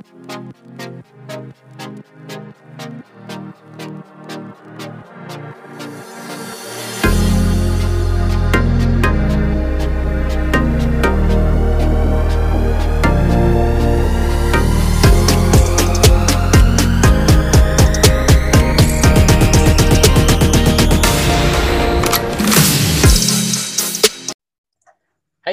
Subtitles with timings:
[0.00, 0.06] Hey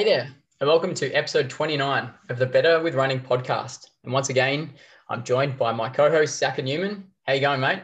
[0.04, 0.28] there,
[0.60, 3.88] and welcome to episode 29 of the Better with Running podcast.
[4.08, 4.72] And once again,
[5.10, 7.04] I'm joined by my co-host Zach Newman.
[7.26, 7.82] How you going, mate?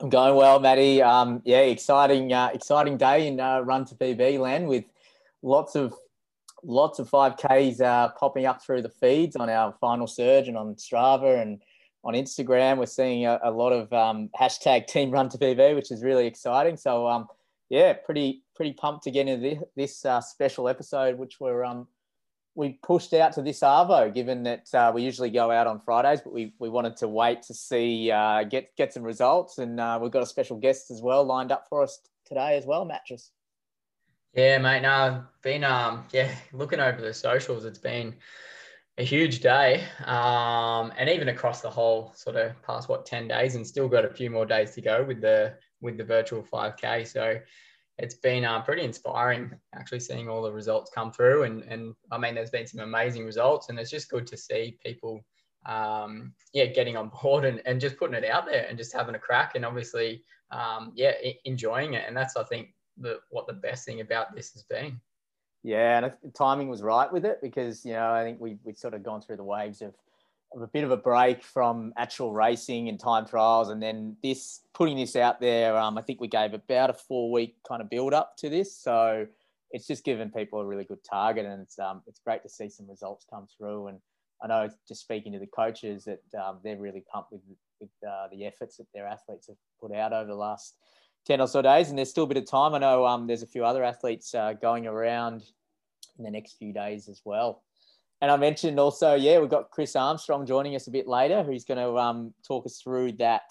[0.00, 1.02] I'm going well, Matty.
[1.02, 4.84] Um, yeah, exciting, uh, exciting day in uh, Run to PB land with
[5.42, 5.92] lots of
[6.62, 10.76] lots of 5Ks uh, popping up through the feeds on our final surge and on
[10.76, 11.60] Strava and
[12.04, 12.78] on Instagram.
[12.78, 16.26] We're seeing a, a lot of um, hashtag Team Run to PB, which is really
[16.26, 16.78] exciting.
[16.78, 17.26] So um,
[17.68, 21.86] yeah, pretty pretty pumped to get into this, this uh, special episode, which we're um
[22.60, 26.20] we pushed out to this Arvo, given that uh, we usually go out on Fridays,
[26.20, 29.98] but we, we wanted to wait to see uh, get get some results, and uh,
[30.00, 33.32] we've got a special guest as well lined up for us today as well, Mattress.
[34.34, 34.82] Yeah, mate.
[34.82, 38.14] No, been um yeah looking over the socials, it's been
[38.98, 43.54] a huge day, um, and even across the whole sort of past what ten days,
[43.54, 47.06] and still got a few more days to go with the with the virtual 5K.
[47.06, 47.38] So
[48.00, 51.42] it's been uh, pretty inspiring actually seeing all the results come through.
[51.44, 54.78] And, and I mean, there's been some amazing results, and it's just good to see
[54.84, 55.20] people,
[55.66, 59.14] um, yeah, getting on board and, and just putting it out there and just having
[59.14, 61.12] a crack and obviously, um, yeah,
[61.44, 62.04] enjoying it.
[62.06, 64.98] And that's, I think, the, what the best thing about this has been.
[65.62, 68.94] Yeah, and timing was right with it because, you know, I think we, we've sort
[68.94, 69.94] of gone through the waves of
[70.54, 74.96] a bit of a break from actual racing and time trials, and then this putting
[74.96, 75.76] this out there.
[75.76, 78.76] Um, I think we gave about a four week kind of build up to this,
[78.76, 79.26] so
[79.70, 82.68] it's just given people a really good target, and it's um, it's great to see
[82.68, 83.88] some results come through.
[83.88, 84.00] And
[84.42, 87.42] I know just speaking to the coaches that um, they're really pumped with
[87.80, 90.74] with uh, the efforts that their athletes have put out over the last
[91.24, 92.74] ten or so days, and there's still a bit of time.
[92.74, 95.44] I know um, there's a few other athletes uh, going around
[96.18, 97.62] in the next few days as well.
[98.20, 101.64] And I mentioned also, yeah, we've got Chris Armstrong joining us a bit later, who's
[101.64, 103.44] going to um, talk us through that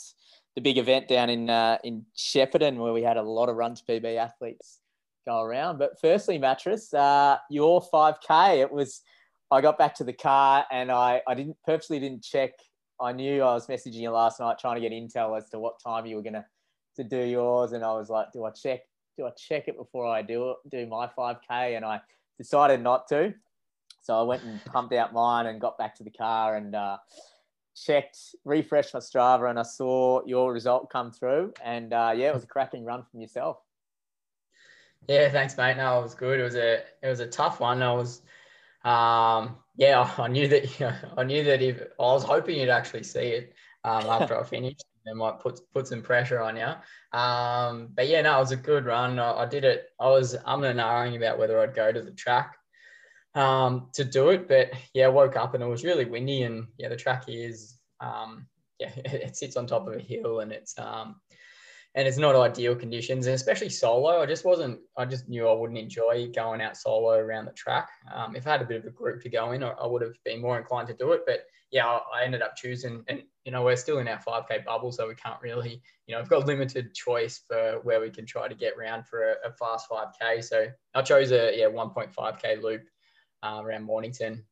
[0.55, 3.75] the big event down in uh, in Shepparton where we had a lot of run
[3.75, 4.79] to PB athletes
[5.25, 5.77] go around.
[5.77, 9.01] But firstly, mattress, uh, your 5K, it was.
[9.51, 12.51] I got back to the car and I, I didn't purposely didn't check.
[13.01, 15.81] I knew I was messaging you last night trying to get intel as to what
[15.83, 16.45] time you were gonna
[16.97, 18.81] to do yours, and I was like, do I check?
[19.17, 21.75] Do I check it before I do it, do my 5K?
[21.75, 21.99] And I
[22.37, 23.33] decided not to.
[24.01, 26.97] So I went and pumped out mine and got back to the car and uh,
[27.75, 31.53] checked, refreshed my Strava, and I saw your result come through.
[31.63, 33.57] And uh, yeah, it was a cracking run from yourself.
[35.07, 35.77] Yeah, thanks, mate.
[35.77, 36.39] No, it was good.
[36.39, 37.81] It was a it was a tough one.
[37.81, 38.21] I was,
[38.83, 40.65] um, yeah, I knew that.
[40.79, 44.39] You know, I knew that if I was hoping you'd actually see it um, after
[44.39, 47.19] I finished, it might put put some pressure on you.
[47.19, 49.19] Um, but yeah, no, it was a good run.
[49.19, 49.89] I, I did it.
[49.99, 52.58] I was I'm and ahhing about whether I'd go to the track
[53.35, 54.47] um, to do it.
[54.47, 57.77] But yeah, I woke up and it was really windy, and yeah, the track is
[57.99, 58.47] um,
[58.79, 61.15] yeah, it sits on top of a hill, and it's um,
[61.95, 64.21] and it's not ideal conditions, and especially solo.
[64.21, 64.79] I just wasn't.
[64.97, 67.89] I just knew I wouldn't enjoy going out solo around the track.
[68.13, 70.13] Um, if I had a bit of a group to go in, I, would have
[70.23, 71.21] been more inclined to do it.
[71.25, 74.65] But yeah, I, I ended up choosing, and you know, we're still in our 5K
[74.65, 78.25] bubble, so we can't really, you know, we've got limited choice for where we can
[78.25, 80.43] try to get round for a, a fast 5K.
[80.43, 82.83] So I chose a yeah 1.5K loop
[83.43, 84.43] uh, around Mornington.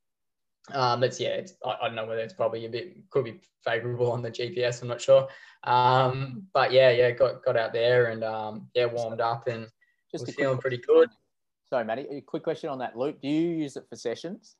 [0.73, 3.39] Um, it's yeah, it's, I, I, don't know whether it's probably a bit could be
[3.63, 4.81] favourable on the GPS.
[4.81, 5.27] I'm not sure,
[5.63, 9.67] um, but yeah, yeah, got got out there and um, yeah, warmed up and
[10.11, 11.09] just was feeling pretty good.
[11.69, 12.05] Sorry, Matty.
[12.11, 13.21] A quick question on that loop.
[13.21, 14.55] Do you use it for sessions?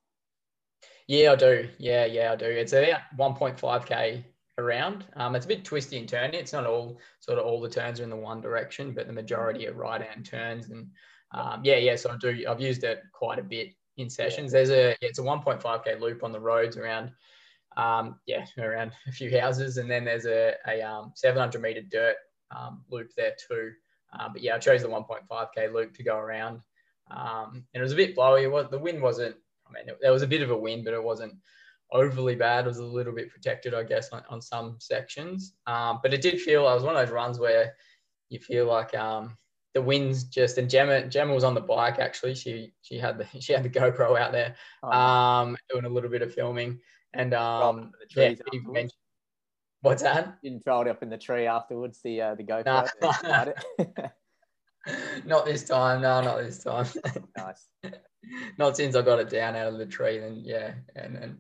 [1.08, 1.70] Yeah, I do.
[1.78, 2.46] Yeah, yeah, I do.
[2.46, 4.24] It's about 1.5k
[4.58, 5.06] around.
[5.16, 6.36] Um, it's a bit twisty and turny.
[6.36, 9.14] It's not all sort of all the turns are in the one direction, but the
[9.14, 10.70] majority are right hand turns.
[10.70, 10.90] And
[11.34, 11.96] um, yeah, yeah.
[11.96, 12.44] So I do.
[12.48, 14.52] I've used it quite a bit in sessions.
[14.52, 17.12] There's a yeah, it's a 1.5k loop on the roads around
[17.76, 22.16] um, yeah around a few houses, and then there's a, a um, 700 meter dirt
[22.56, 23.72] um, loop there too.
[24.18, 26.62] Uh, but yeah, I chose the 1.5k loop to go around,
[27.12, 28.44] um, and it was a bit blowy.
[28.44, 29.36] It was, the wind wasn't.
[29.68, 31.34] I mean, it, there was a bit of a wind, but it wasn't
[31.92, 32.66] overly bad.
[32.66, 35.56] It was a little bit protected, I guess, on, on some sections.
[35.66, 36.68] Um, but it did feel.
[36.68, 37.74] I was one of those runs where
[38.30, 39.38] you feel like um,
[39.78, 42.34] the winds just and Gemma Gemma was on the bike actually.
[42.34, 46.10] She she had the she had the GoPro out there, oh, um, doing a little
[46.10, 46.80] bit of filming
[47.14, 48.34] and um, yeah,
[49.82, 50.42] what's that?
[50.42, 52.00] Didn't throw it up in the tree afterwards.
[52.04, 52.66] The uh, the GoPro.
[53.28, 54.08] Nah.
[55.26, 56.02] not this time.
[56.02, 56.88] No, not this time.
[57.38, 57.68] nice.
[58.58, 60.18] not since I got it down out of the tree.
[60.18, 61.38] And yeah, and and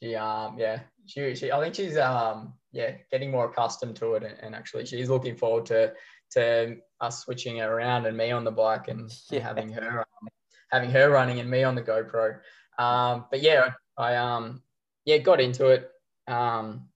[0.00, 4.22] she um yeah she, she I think she's um yeah getting more accustomed to it
[4.22, 5.92] and, and actually she's looking forward to
[6.32, 9.40] to us switching it around and me on the bike and, yeah.
[9.40, 10.28] having her um,
[10.70, 12.38] having her running and me on the GoPro.
[12.78, 14.62] Um, but yeah, I um
[15.04, 15.90] yeah got into it.
[16.26, 16.88] Um,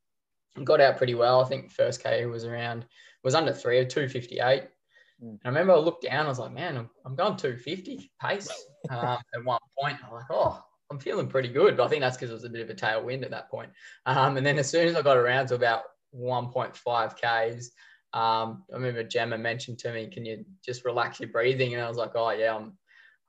[0.62, 1.40] got out pretty well.
[1.40, 2.86] I think first K was around
[3.22, 4.64] was under three or two fifty eight.
[5.22, 5.38] Mm.
[5.44, 6.26] I remember I looked down.
[6.26, 8.50] I was like, man, I'm, I'm going two fifty pace
[8.90, 9.98] um, at one point.
[10.04, 11.76] I'm like, oh, I'm feeling pretty good.
[11.76, 13.70] But I think that's because it was a bit of a tailwind at that point.
[14.06, 15.82] Um, and then as soon as I got around to about
[16.14, 17.70] 1.5 Ks,
[18.14, 21.74] um, I remember Gemma mentioned to me, can you just relax your breathing?
[21.74, 22.78] And I was like, oh, yeah, I'm,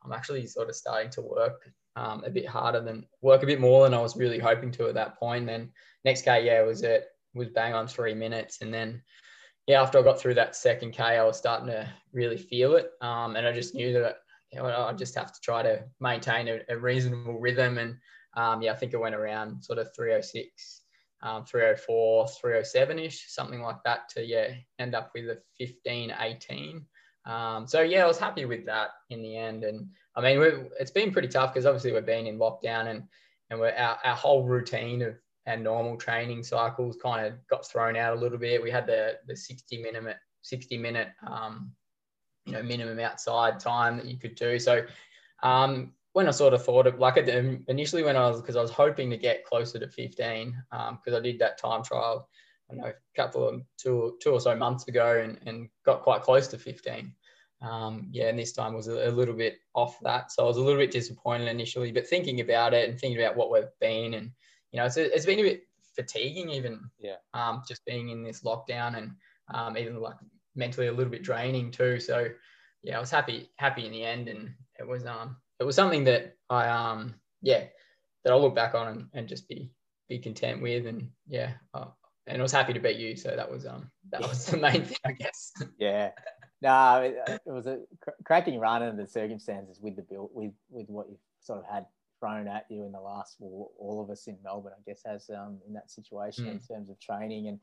[0.03, 3.59] I'm actually sort of starting to work um, a bit harder than work a bit
[3.59, 5.47] more than I was really hoping to at that point.
[5.47, 5.71] Then
[6.03, 8.61] next K, yeah, was it was bang on three minutes.
[8.61, 9.01] And then,
[9.65, 12.91] yeah, after I got through that second K, I was starting to really feel it.
[13.01, 14.17] Um, and I just knew that
[14.61, 17.79] I just have to try to maintain a, a reasonable rhythm.
[17.79, 17.97] And
[18.37, 20.81] um, yeah, I think it went around sort of 306,
[21.21, 26.85] um, 304, 307 ish, something like that to, yeah, end up with a 15, 18.
[27.25, 29.63] Um, so yeah, I was happy with that in the end.
[29.63, 33.03] And I mean, it's been pretty tough because obviously we've been in lockdown and,
[33.49, 35.15] and we're, our, our whole routine of
[35.47, 38.61] our normal training cycles kind of got thrown out a little bit.
[38.61, 41.71] We had the, the 60 minute, 60 minute, um,
[42.45, 44.59] you know minimum outside time that you could do.
[44.59, 44.85] So
[45.43, 48.71] um, when I sort of thought of like initially when I was because I was
[48.71, 52.29] hoping to get closer to 15 because um, I did that time trial
[52.71, 56.21] I know a couple of two two or so months ago and, and got quite
[56.21, 57.13] close to 15.
[57.61, 60.57] Um, yeah, and this time was a, a, little bit off that, so I was
[60.57, 61.91] a little bit disappointed initially.
[61.91, 64.31] But thinking about it and thinking about what we've been, and
[64.71, 65.63] you know, it's, it's been a bit
[65.95, 66.79] fatiguing even.
[66.99, 67.15] Yeah.
[67.33, 69.11] Um, just being in this lockdown and
[69.53, 70.17] um, even like
[70.55, 71.99] mentally a little bit draining too.
[71.99, 72.27] So
[72.83, 76.03] yeah, I was happy happy in the end, and it was um it was something
[76.05, 77.65] that I um yeah
[78.23, 79.71] that I'll look back on and, and just be
[80.09, 81.85] be content with, and yeah, uh,
[82.27, 83.15] and I was happy to beat you.
[83.15, 85.53] So that was um that was the main thing, I guess.
[85.79, 86.11] Yeah.
[86.61, 90.53] No, it, it was a cr- cracking run under the circumstances with the build with
[90.69, 91.85] with what you sort of had
[92.19, 95.29] thrown at you in the last well, all of us in Melbourne, I guess, has
[95.29, 96.51] um, in that situation mm.
[96.51, 97.59] in terms of training and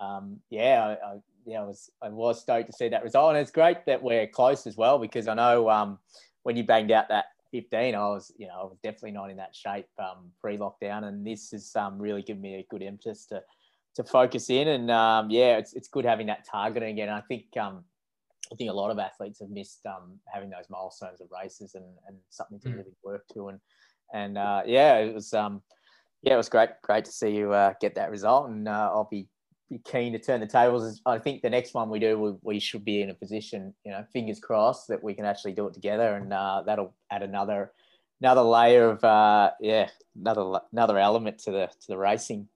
[0.00, 3.38] um, yeah, I, I, yeah, I was I was stoked to see that result, and
[3.38, 5.98] it's great that we're close as well because I know um,
[6.42, 9.36] when you banged out that 15, I was you know I was definitely not in
[9.38, 13.42] that shape um, pre-lockdown, and this has um, really given me a good impetus to
[13.96, 17.08] to focus in, and um, yeah, it's it's good having that targeting again.
[17.08, 17.84] I think um,
[18.52, 21.84] I think a lot of athletes have missed um, having those milestones of races and,
[22.06, 22.76] and something to mm.
[22.76, 23.60] really work to, and
[24.12, 25.62] and uh, yeah, it was um,
[26.22, 29.08] yeah, it was great great to see you uh, get that result, and uh, I'll
[29.10, 29.26] be
[29.70, 31.00] be keen to turn the tables.
[31.04, 33.92] I think the next one we do, we, we should be in a position, you
[33.92, 37.72] know, fingers crossed that we can actually do it together, and uh, that'll add another
[38.20, 39.88] another layer of uh, yeah,
[40.18, 42.48] another another element to the to the racing.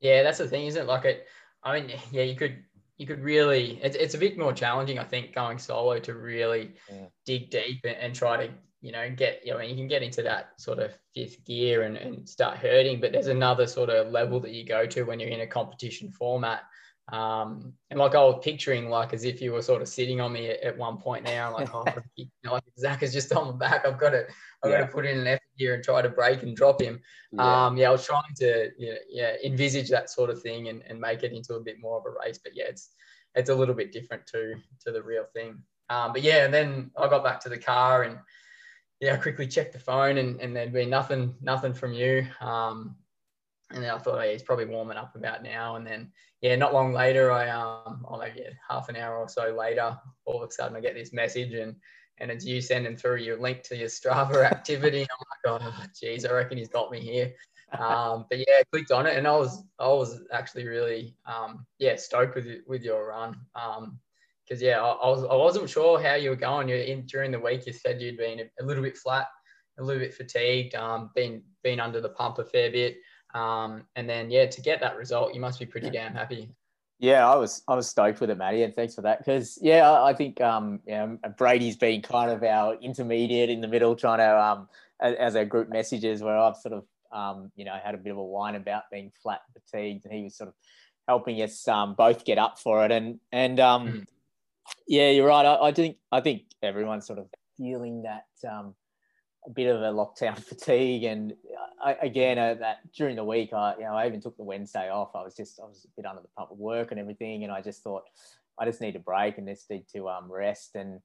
[0.00, 0.86] Yeah, that's the thing, isn't it?
[0.86, 1.26] Like it,
[1.62, 2.58] I mean, yeah, you could
[2.98, 3.80] you could really.
[3.82, 7.06] It's, it's a bit more challenging, I think, going solo to really yeah.
[7.24, 8.52] dig deep and, and try to
[8.84, 11.96] you know, get, you know, you can get into that sort of fifth gear and,
[11.96, 15.30] and start hurting, but there's another sort of level that you go to when you're
[15.30, 16.64] in a competition format.
[17.10, 20.34] Um, and like I was picturing, like as if you were sort of sitting on
[20.34, 21.86] me at, at one point now, like, oh,
[22.16, 23.86] you know, like Zach is just on my back.
[23.86, 24.26] I've got to,
[24.62, 24.80] I've yeah.
[24.80, 27.00] got to put in an effort here and try to break and drop him.
[27.32, 30.68] Yeah, um, yeah I was trying to, you know, yeah, envisage that sort of thing
[30.68, 32.38] and, and make it into a bit more of a race.
[32.38, 32.90] But yeah, it's,
[33.34, 35.62] it's a little bit different to, to the real thing.
[35.88, 38.18] Um, but yeah, and then I got back to the car and,
[39.00, 42.26] yeah, I quickly checked the phone and, and there'd been nothing, nothing from you.
[42.40, 42.96] Um,
[43.70, 45.76] and then I thought, hey, he's probably warming up about now.
[45.76, 49.54] And then, yeah, not long later, I, um, oh, maybe half an hour or so
[49.58, 51.74] later, all of a sudden I get this message and,
[52.18, 55.00] and it's you sending through your link to your Strava activity.
[55.46, 57.34] I'm like, oh, geez, I reckon he's got me here.
[57.78, 61.66] Um, but yeah, I clicked on it and I was, I was actually really, um,
[61.78, 63.36] yeah, stoked with, with your run.
[63.56, 63.98] Um,
[64.46, 66.68] because yeah, I, I, was I wasn't sure how you were going.
[66.68, 67.66] You in during the week.
[67.66, 69.26] You said you'd been a, a little bit flat,
[69.78, 72.96] a little bit fatigued, um, been been under the pump a fair bit,
[73.34, 76.50] um, and then yeah, to get that result, you must be pretty damn happy.
[77.00, 79.18] Yeah, I was I was stoked with it, Matty, and thanks for that.
[79.18, 83.68] Because yeah, I, I think um, yeah, Brady's been kind of our intermediate in the
[83.68, 84.68] middle, trying to um,
[85.00, 86.84] as, as our group messages, where I've sort of
[87.14, 90.24] um, you know, had a bit of a whine about being flat fatigued, and he
[90.24, 90.54] was sort of
[91.06, 92.90] helping us um, both get up for it.
[92.90, 94.04] And and um, mm.
[94.86, 95.46] Yeah, you're right.
[95.46, 98.74] I, I, think I think everyone's sort of feeling that um,
[99.46, 101.34] a bit of a lockdown fatigue, and
[101.82, 104.90] I, again, uh, that during the week, I you know I even took the Wednesday
[104.90, 105.14] off.
[105.14, 107.52] I was just I was a bit under the pump of work and everything, and
[107.52, 108.04] I just thought
[108.58, 111.00] I just need a break and just need to um, rest and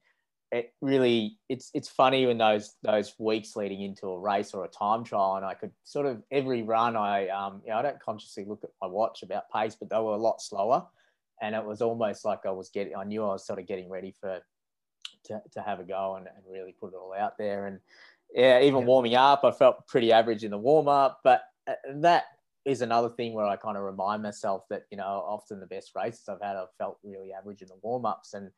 [0.52, 4.68] it really it's it's funny when those those weeks leading into a race or a
[4.68, 8.00] time trial and I could sort of every run I um you know I don't
[8.00, 10.86] consciously look at my watch about pace but they were a lot slower
[11.42, 13.90] and it was almost like I was getting I knew I was sort of getting
[13.90, 14.40] ready for
[15.26, 17.80] to, to have a go and, and really put it all out there and
[18.34, 18.86] yeah even yeah.
[18.86, 22.26] warming up I felt pretty average in the warm up but uh, that
[22.66, 25.92] is another thing where I kind of remind myself that you know often the best
[25.96, 28.52] races I've had I've felt really average in the warm ups and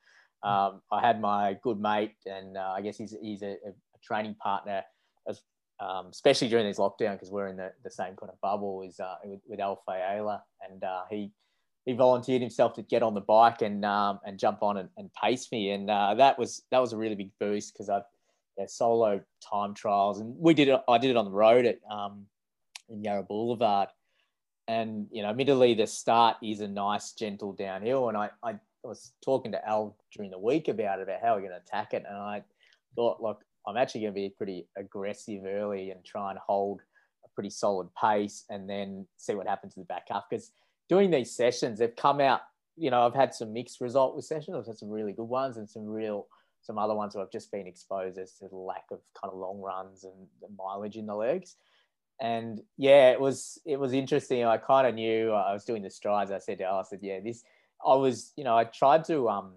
[0.44, 4.36] um, I had my good mate, and uh, I guess he's, he's a, a training
[4.36, 4.84] partner,
[5.28, 5.42] as,
[5.80, 9.00] um, especially during this lockdown because we're in the, the same kind of bubble, is
[9.00, 10.42] uh, with, with Al Fayela.
[10.68, 11.32] And uh, he,
[11.86, 15.10] he volunteered himself to get on the bike and, um, and jump on and, and
[15.14, 15.72] pace me.
[15.72, 18.04] And uh, that, was, that was a really big boost because I've
[18.58, 20.20] yeah, solo time trials.
[20.20, 22.26] And we did it, I did it on the road at um,
[22.90, 23.90] in Yarra Boulevard.
[24.68, 28.10] And, you know, admittedly, the start is a nice, gentle downhill.
[28.10, 31.36] And I, I I was talking to Al during the week about it, about how
[31.36, 32.42] we're going to attack it, and I
[32.96, 36.82] thought, look, I'm actually going to be pretty aggressive early and try and hold
[37.24, 40.24] a pretty solid pace, and then see what happens in the back half.
[40.28, 40.52] Because
[40.90, 42.42] doing these sessions, they've come out.
[42.78, 44.56] You know, I've had some mixed result with sessions.
[44.58, 46.28] I've had some really good ones and some real
[46.64, 49.40] some other ones where I've just been exposed as to the lack of kind of
[49.40, 51.56] long runs and the mileage in the legs.
[52.22, 54.46] And yeah, it was it was interesting.
[54.46, 56.32] I kind of knew I was doing the strides.
[56.32, 57.44] I said to Al, I said, yeah, this
[57.86, 59.54] I was, you know, I tried to um,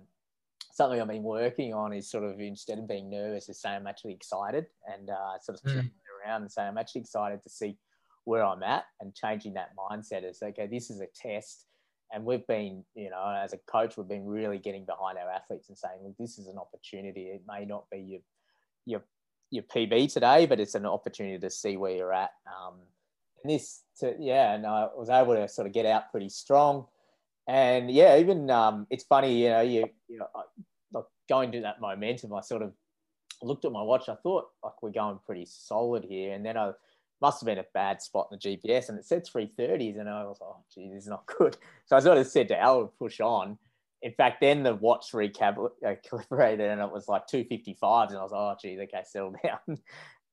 [0.72, 3.86] something I've been working on is sort of instead of being nervous, is say I'm
[3.86, 5.90] actually excited and uh, sort of mm.
[6.26, 7.76] around and say I'm actually excited to see
[8.24, 11.66] where I'm at and changing that mindset is okay, this is a test.
[12.12, 15.68] And we've been, you know, as a coach, we've been really getting behind our athletes
[15.68, 17.22] and saying, this is an opportunity.
[17.22, 18.20] It may not be your
[18.86, 19.02] your
[19.50, 22.30] your PB today, but it's an opportunity to see where you're at.
[22.46, 22.74] Um,
[23.42, 26.86] and this, to, yeah, and I was able to sort of get out pretty strong
[27.46, 30.28] and yeah, even um, it's funny, you know, you you know,
[30.92, 32.32] like going to that momentum.
[32.32, 32.72] I sort of
[33.42, 34.08] looked at my watch.
[34.08, 36.72] I thought like we're going pretty solid here, and then I
[37.24, 40.08] must have been a bad spot in the GPS, and it said three thirties, and
[40.08, 41.56] I was like, oh, gee, this is not good.
[41.86, 43.58] So I sort of said to Al, push on.
[44.02, 48.22] In fact, then the watch recalibrated, and it was like two fifty fives, and I
[48.22, 49.78] was like, oh, geez, okay, settle down.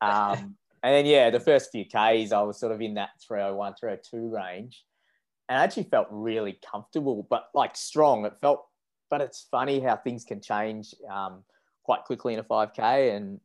[0.01, 3.75] um, and then yeah, the first few Ks, I was sort of in that 301,
[3.79, 4.83] 302 range
[5.51, 8.25] and I actually felt really comfortable, but like strong.
[8.25, 8.65] It felt,
[9.09, 11.43] but it's funny how things can change um,
[11.83, 13.13] quite quickly in a 5K.
[13.13, 13.41] And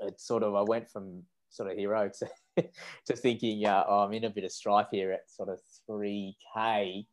[0.00, 2.28] it's sort of, I went from sort of hero to,
[3.06, 7.06] to thinking, uh, oh, I'm in a bit of strife here at sort of 3K.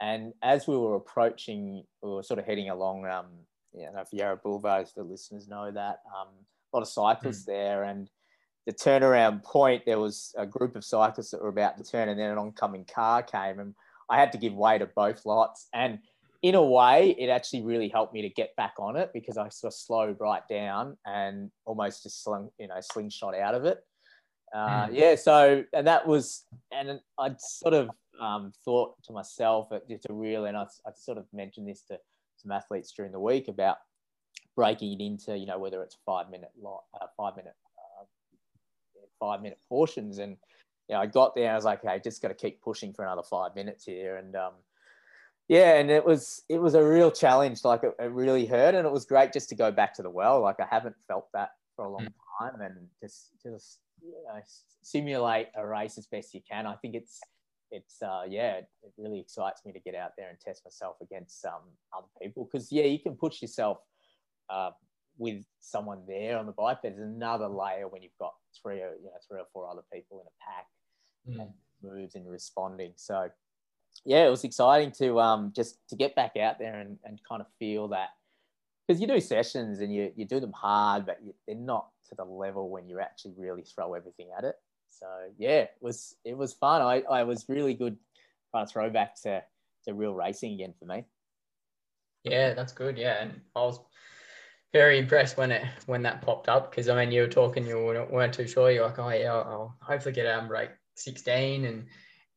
[0.00, 3.26] And as we were approaching, we were sort of heading along, um,
[3.72, 6.28] you know, Yarra Boulevard, the listeners know that, um,
[6.72, 7.46] a lot of cyclists mm.
[7.46, 7.84] there.
[7.84, 8.10] And
[8.66, 12.18] the turnaround point, there was a group of cyclists that were about to turn, and
[12.18, 13.74] then an oncoming car came, and
[14.10, 15.68] I had to give way to both lots.
[15.72, 16.00] And
[16.42, 19.48] in a way, it actually really helped me to get back on it because I
[19.48, 23.78] sort of slowed right down and almost just slung, you know, slingshot out of it.
[24.54, 24.90] Uh, mm.
[24.92, 25.14] Yeah.
[25.16, 30.46] So, and that was, and I'd sort of um, thought to myself, it's a real,
[30.46, 31.98] and I, I sort of mentioned this to
[32.36, 33.78] some athletes during the week about
[34.54, 37.54] breaking it into, you know, whether it's five minute lot, uh, five minute
[39.18, 40.18] five minute portions.
[40.18, 40.36] And
[40.88, 43.04] you know, I got there I was like, okay, just got to keep pushing for
[43.04, 44.16] another five minutes here.
[44.16, 44.52] And um,
[45.48, 47.64] yeah, and it was it was a real challenge.
[47.64, 50.10] Like it, it, really hurt, and it was great just to go back to the
[50.10, 50.40] well.
[50.40, 52.50] Like I haven't felt that for a long mm.
[52.52, 54.40] time, and just just you know,
[54.82, 56.66] simulate a race as best you can.
[56.66, 57.20] I think it's
[57.70, 60.96] it's uh, yeah, it, it really excites me to get out there and test myself
[61.02, 61.62] against um,
[61.96, 63.78] other people because yeah, you can push yourself
[64.50, 64.70] uh,
[65.18, 66.78] with someone there on the bike.
[66.82, 70.20] There's another layer when you've got three or you know three or four other people
[70.20, 70.66] in a pack
[71.28, 71.42] mm.
[71.42, 71.50] and
[71.82, 72.92] moves and responding.
[72.96, 73.28] So
[74.04, 77.40] yeah, it was exciting to um just to get back out there and, and kind
[77.40, 78.10] of feel that
[78.86, 82.14] because you do sessions and you, you do them hard, but you, they're not to
[82.14, 84.54] the level when you actually really throw everything at it.
[84.90, 85.06] So
[85.38, 86.80] yeah, it was it was fun.
[86.82, 87.96] I, I was really good
[88.52, 89.42] kind of throwback to
[89.84, 91.04] to real racing again for me.
[92.24, 92.96] Yeah, that's good.
[92.96, 93.78] Yeah, and I was
[94.72, 97.78] very impressed when it when that popped up because I mean you were talking you
[98.10, 101.86] weren't too sure you're like oh yeah I'll hopefully get and break 16 and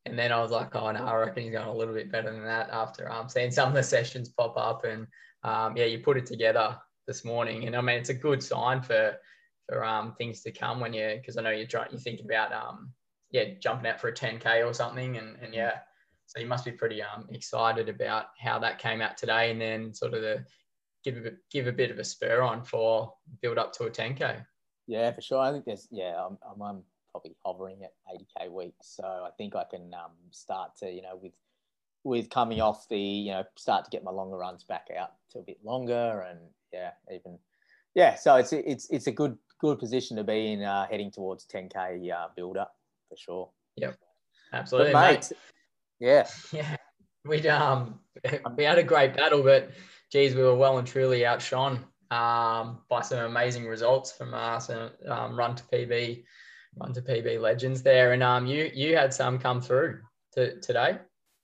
[0.06, 2.32] and then I was like oh no I reckon he's going a little bit better
[2.32, 5.06] than that after um seeing some of the sessions pop up and
[5.43, 6.77] um yeah you put it together
[7.08, 9.15] this morning and I mean it's a good sign for
[9.67, 12.51] for um things to come when you because I know you're trying you think about
[12.53, 12.91] um
[13.31, 15.79] yeah jumping out for a 10k or something and and yeah
[16.25, 19.93] so you must be pretty um excited about how that came out today and then
[19.93, 20.43] sort of the
[21.03, 24.46] give a give a bit of a spur on for build up to a 10k.
[24.88, 25.39] Yeah, for sure.
[25.39, 29.55] I think there's yeah, I'm, I'm, I'm probably hovering at 80k weeks, so I think
[29.55, 31.34] I can um, start to you know with
[32.03, 35.39] with coming off the you know start to get my longer runs back out to
[35.39, 36.39] a bit longer and
[36.72, 37.38] yeah even
[37.96, 41.46] yeah, so it's it's it's a good good position to be in, uh, heading towards
[41.48, 42.75] 10k uh, build up
[43.10, 43.50] for sure.
[43.77, 43.98] Yep,
[44.53, 45.32] absolutely, But, mate.
[45.32, 45.39] mate.
[46.00, 46.75] Yeah, Yeah,
[47.25, 48.00] we um
[48.56, 49.72] we had a great battle, but
[50.12, 54.91] geez, we were well and truly outshone um, by some amazing results from us and
[55.08, 56.24] um, run to PB,
[56.77, 60.00] run to PB legends there, and um you you had some come through
[60.34, 61.00] to, today.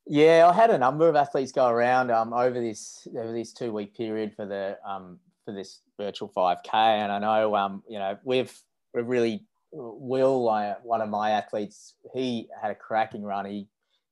[0.08, 3.72] Yeah, I had a number of athletes go around um, over this over this two
[3.72, 8.18] week period for the um, for this virtual 5K, and I know um, you know
[8.24, 8.56] we've
[8.94, 9.46] we've really
[9.78, 13.46] Will, uh, one of my athletes, he had a cracking run.
[13.46, 13.68] He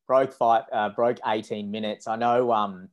[0.07, 2.05] broke five, uh, broke 18 minutes.
[2.05, 2.89] I know um,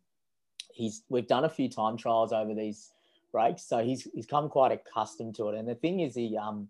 [0.73, 2.91] he's we've done a few time trials over these
[3.33, 5.59] breaks, so he's he's come quite accustomed to it.
[5.59, 6.69] And the thing is, he um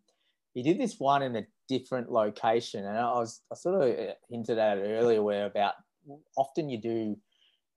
[0.54, 4.58] he did this one in a different location, and I was I sort of hinted
[4.58, 5.74] at it earlier, where about
[6.36, 7.16] often you do.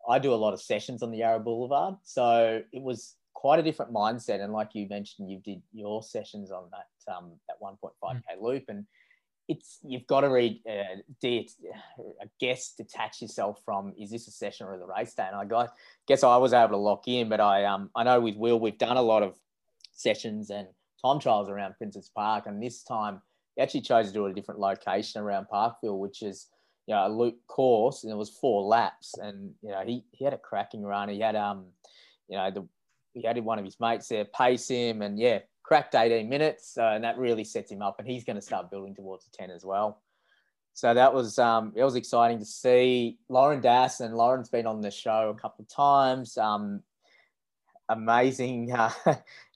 [0.07, 3.63] I do a lot of sessions on the Yarra Boulevard, so it was quite a
[3.63, 4.41] different mindset.
[4.41, 8.85] And like you mentioned, you did your sessions on that um, that 1.5k loop, and
[9.47, 11.49] it's you've got to read uh, de-
[12.21, 15.27] I guess detach yourself from is this a session or the race day?
[15.27, 15.73] And I got
[16.07, 18.77] guess I was able to lock in, but I um I know with Will we've
[18.77, 19.37] done a lot of
[19.91, 20.67] sessions and
[21.03, 23.21] time trials around Princes Park, and this time
[23.55, 26.47] he actually chose to do a different location around Parkville, which is
[26.87, 30.23] you know a loop course, and it was four laps, and you know he he
[30.25, 31.09] had a cracking run.
[31.09, 31.65] He had um
[32.27, 32.67] you know the
[33.13, 36.91] he had one of his mates there pace him, and yeah cracked 18 minutes, uh,
[36.93, 37.95] and that really sets him up.
[37.97, 40.01] And he's going to start building towards the 10 as well.
[40.73, 44.81] So that was um, it was exciting to see Lauren Das, and Lauren's been on
[44.81, 46.35] the show a couple of times.
[46.37, 46.81] Um,
[47.89, 48.91] amazing, uh,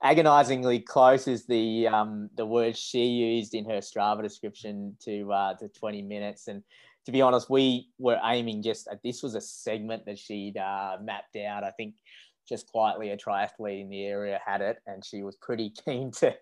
[0.03, 5.53] agonizingly close is the um, the word she used in her Strava description to uh,
[5.55, 6.47] to 20 minutes.
[6.47, 6.63] And
[7.07, 10.97] to be honest, we were aiming just at this was a segment that she'd uh,
[11.01, 11.63] mapped out.
[11.63, 11.95] I think
[12.49, 16.35] just quietly a triathlete in the area had it, and she was pretty keen to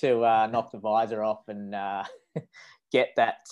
[0.00, 2.04] to uh, knock the visor off and uh,
[2.92, 3.48] get that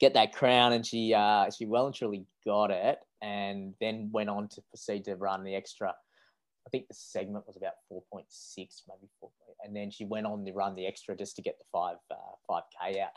[0.00, 0.72] get that crown.
[0.72, 5.04] And she uh, she well and truly got it, and then went on to proceed
[5.04, 5.90] to run the extra.
[5.90, 9.30] I think the segment was about four point six, maybe four,
[9.64, 12.34] and then she went on to run the extra just to get the five uh,
[12.48, 13.10] five k out.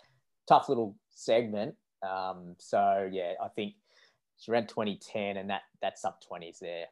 [0.47, 1.73] Tough little segment.
[2.03, 3.75] Um, so yeah, I think
[4.38, 6.86] it's around twenty ten, and that that sub twenties there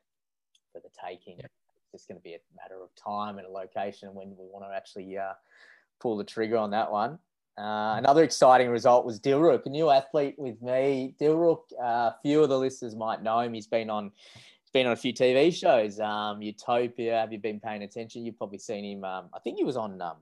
[0.72, 1.38] for the taking.
[1.40, 1.46] Yeah.
[1.46, 4.66] It's just going to be a matter of time and a location when we want
[4.66, 5.34] to actually uh,
[6.00, 7.20] pull the trigger on that one.
[7.58, 11.16] Uh, another exciting result was Dilruk, a new athlete with me.
[11.22, 13.54] Dilruk, a uh, few of the listeners might know him.
[13.54, 16.00] He's been on, he's been on a few TV shows.
[16.02, 17.18] Um, Utopia.
[17.18, 18.26] Have you been paying attention?
[18.26, 19.04] You've probably seen him.
[19.06, 20.02] Um, I think he was on.
[20.02, 20.18] Um,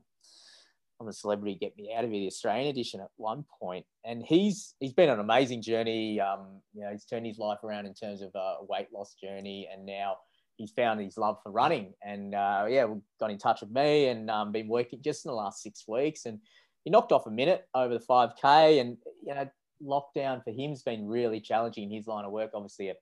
[1.04, 1.56] I'm a celebrity.
[1.60, 2.20] Get me out of here.
[2.20, 6.20] The Australian edition at one point, and he's he's been on an amazing journey.
[6.20, 9.68] Um, you know, he's turned his life around in terms of a weight loss journey,
[9.72, 10.16] and now
[10.56, 11.92] he's found his love for running.
[12.02, 12.86] And uh, yeah,
[13.20, 16.26] got in touch with me and um, been working just in the last six weeks.
[16.26, 16.38] And
[16.84, 18.80] he knocked off a minute over the 5K.
[18.80, 19.48] And, you know,
[19.82, 22.50] lockdown for him has been really challenging in his line of work.
[22.54, 22.94] Obviously, a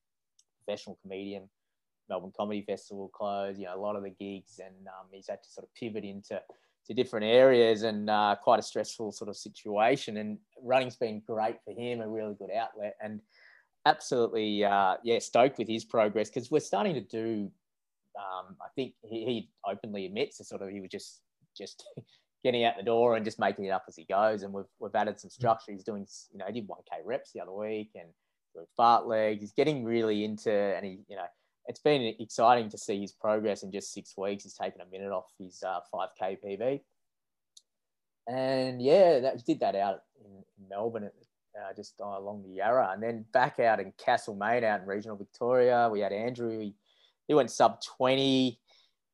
[0.65, 1.49] professional comedian,
[2.09, 4.59] Melbourne Comedy Festival closed, you know, a lot of the gigs.
[4.59, 6.41] And um, he's had to sort of pivot into
[6.87, 10.16] to different areas and uh, quite a stressful sort of situation.
[10.16, 12.95] And running's been great for him, a really good outlet.
[13.03, 13.21] And
[13.87, 17.51] absolutely, uh, yeah, stoked with his progress because we're starting to do.
[18.18, 21.21] Um, I think he, he openly admits that sort of he was just
[21.57, 21.85] just
[22.45, 24.42] getting out the door and just making it up as he goes.
[24.42, 25.73] And we've we've added some structure.
[25.73, 28.09] He's doing you know he did one k reps the other week and
[28.55, 29.40] doing fartlek.
[29.40, 31.27] He's getting really into and he you know
[31.66, 34.44] it's been exciting to see his progress in just six weeks.
[34.44, 36.81] He's taken a minute off his uh, 5k PB.
[38.29, 41.12] And yeah, that he did that out in, Melbourne at
[41.61, 42.90] uh, just along the Yarra.
[42.92, 46.59] And then back out in Castlemaine, out in regional Victoria, we had Andrew.
[46.59, 46.75] He,
[47.29, 48.59] he went sub 20.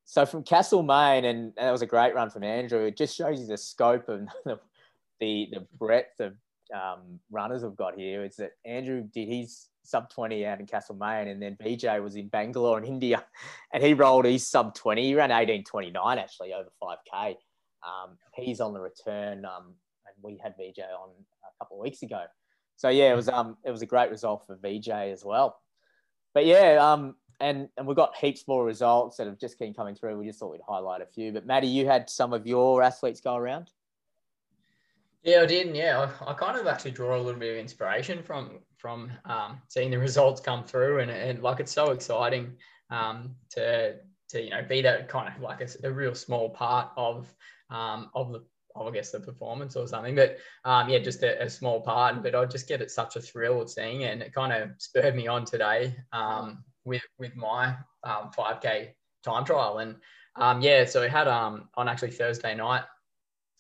[0.05, 2.85] So from Castlemaine, and that was a great run from Andrew.
[2.85, 4.61] It just shows you the scope of the,
[5.21, 6.35] the, the breadth of
[6.75, 8.25] um, runners we've got here.
[8.25, 12.29] Is that Andrew did his sub 20 out in Castlemaine, and then BJ was in
[12.29, 13.25] Bangalore in India,
[13.73, 15.03] and he rolled his sub 20.
[15.03, 17.37] He ran 18.29 actually over 5K.
[17.83, 19.75] Um, he's on the return, um,
[20.07, 22.25] and we had BJ on a couple of weeks ago.
[22.79, 25.61] So yeah, it was um it was a great result for VJ as well.
[26.33, 29.97] But yeah, um and and we've got heaps more results that have just been coming
[29.97, 30.17] through.
[30.17, 31.33] We just thought we'd highlight a few.
[31.33, 33.71] But Maddie, you had some of your athletes go around.
[35.23, 35.75] Yeah, I did.
[35.75, 39.61] Yeah, I, I kind of actually draw a little bit of inspiration from from um,
[39.69, 42.57] seeing the results come through, and, and like it's so exciting
[42.91, 43.97] um, to
[44.31, 47.35] to you know be that kind of like a, a real small part of
[47.71, 48.45] um, of the
[48.77, 50.15] I guess the performance or something.
[50.15, 52.23] But um, yeah, just a, a, small part.
[52.23, 54.71] But I just get it such a thrill of seeing it, and it kind of
[54.79, 58.91] spurred me on today um, with with my um, 5k
[59.25, 59.79] time trial.
[59.79, 59.97] And
[60.37, 62.85] Um, yeah, so we had um on actually Thursday night,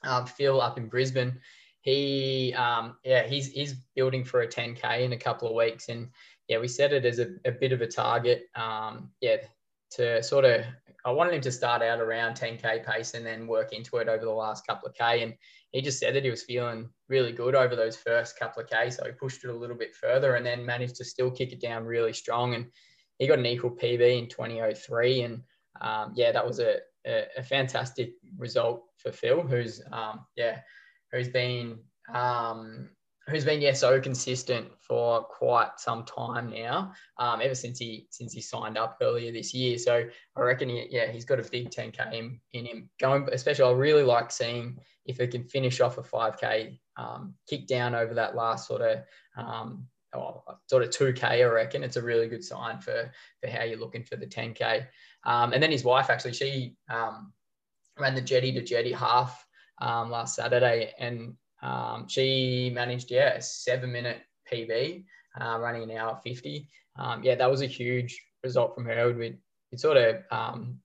[0.03, 1.41] um, Phil up in Brisbane.
[1.81, 6.09] He um yeah he's he's building for a 10k in a couple of weeks, and
[6.49, 8.47] yeah we set it as a, a bit of a target.
[8.55, 9.37] Um, yeah,
[9.93, 10.65] to sort of
[11.05, 14.25] I wanted him to start out around 10k pace and then work into it over
[14.25, 15.23] the last couple of k.
[15.23, 15.35] And
[15.71, 18.91] he just said that he was feeling really good over those first couple of k,
[18.91, 21.61] so he pushed it a little bit further and then managed to still kick it
[21.61, 22.55] down really strong.
[22.55, 22.67] And
[23.19, 25.43] he got an equal PB in 2003, and
[25.81, 30.61] um, yeah, that was a, a, a, fantastic result for Phil, who's um, yeah,
[31.11, 31.79] who's been
[32.13, 32.91] um,
[33.29, 38.33] who's been yeah so consistent for quite some time now, um, ever since he since
[38.33, 39.79] he signed up earlier this year.
[39.79, 40.05] So
[40.37, 43.29] I reckon he, yeah he's got a big 10k in, in him going.
[43.33, 47.95] Especially I really like seeing if he can finish off a 5k um, kick down
[47.95, 48.99] over that last sort of
[49.37, 51.25] um, oh, sort of 2k.
[51.25, 54.87] I reckon it's a really good sign for for how you're looking for the 10k.
[55.25, 57.33] Um, and then his wife actually she um,
[57.99, 59.45] ran the jetty to jetty half
[59.81, 64.19] um, last Saturday and um, she managed, yeah, a seven minute
[64.51, 65.05] PB,
[65.41, 66.69] uh, running an hour 50.
[66.97, 69.13] Um, yeah, that was a huge result from her.
[69.13, 69.39] We'd,
[69.71, 70.79] we'd sort of um,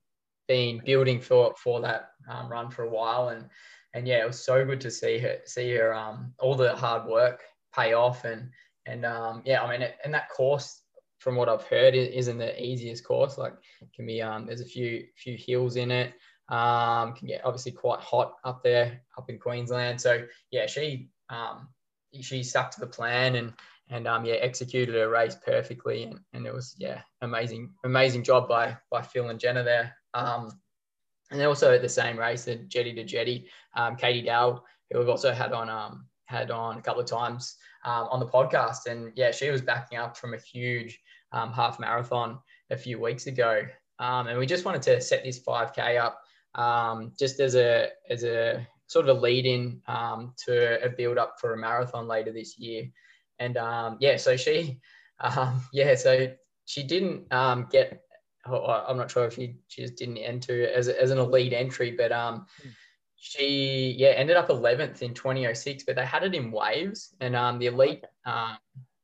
[0.48, 2.10] been building for, for that
[2.48, 3.28] run for a while.
[3.28, 3.46] And,
[3.94, 5.94] and yeah, it was so good to see her, see her,
[6.38, 7.42] all the hard work
[7.74, 8.24] pay off.
[8.24, 8.50] And,
[8.86, 9.02] and
[9.44, 10.82] yeah, I mean, and that course,
[11.24, 13.38] from what I've heard, isn't the easiest course.
[13.38, 13.54] Like,
[13.96, 16.12] can be um, there's a few few hills in it.
[16.50, 19.98] Um, can get obviously quite hot up there, up in Queensland.
[19.98, 21.68] So yeah, she um,
[22.20, 23.54] she stuck to the plan and
[23.88, 28.46] and um, yeah, executed her race perfectly, and, and it was yeah, amazing amazing job
[28.46, 29.96] by by Phil and Jenna there.
[30.12, 30.50] Um,
[31.30, 35.08] and also at the same race, the jetty to jetty, um, Katie Dow, who we've
[35.08, 39.12] also had on um, had on a couple of times um, on the podcast, and
[39.14, 40.98] yeah, she was backing up from a huge
[41.32, 42.38] um, half marathon
[42.70, 43.62] a few weeks ago,
[43.98, 46.20] um, and we just wanted to set this 5k up
[46.54, 51.18] um, just as a as a sort of a lead in um, to a build
[51.18, 52.84] up for a marathon later this year.
[53.38, 54.78] And um, yeah, so she,
[55.72, 56.32] yeah, so
[56.64, 57.28] she didn't
[57.70, 58.00] get.
[58.46, 62.12] I'm not sure if she, she just didn't enter as, as an elite entry, but
[62.12, 62.68] hmm.
[63.24, 65.84] She yeah ended up 11th in 2006.
[65.84, 68.58] But they had it in waves, and um, the elite um,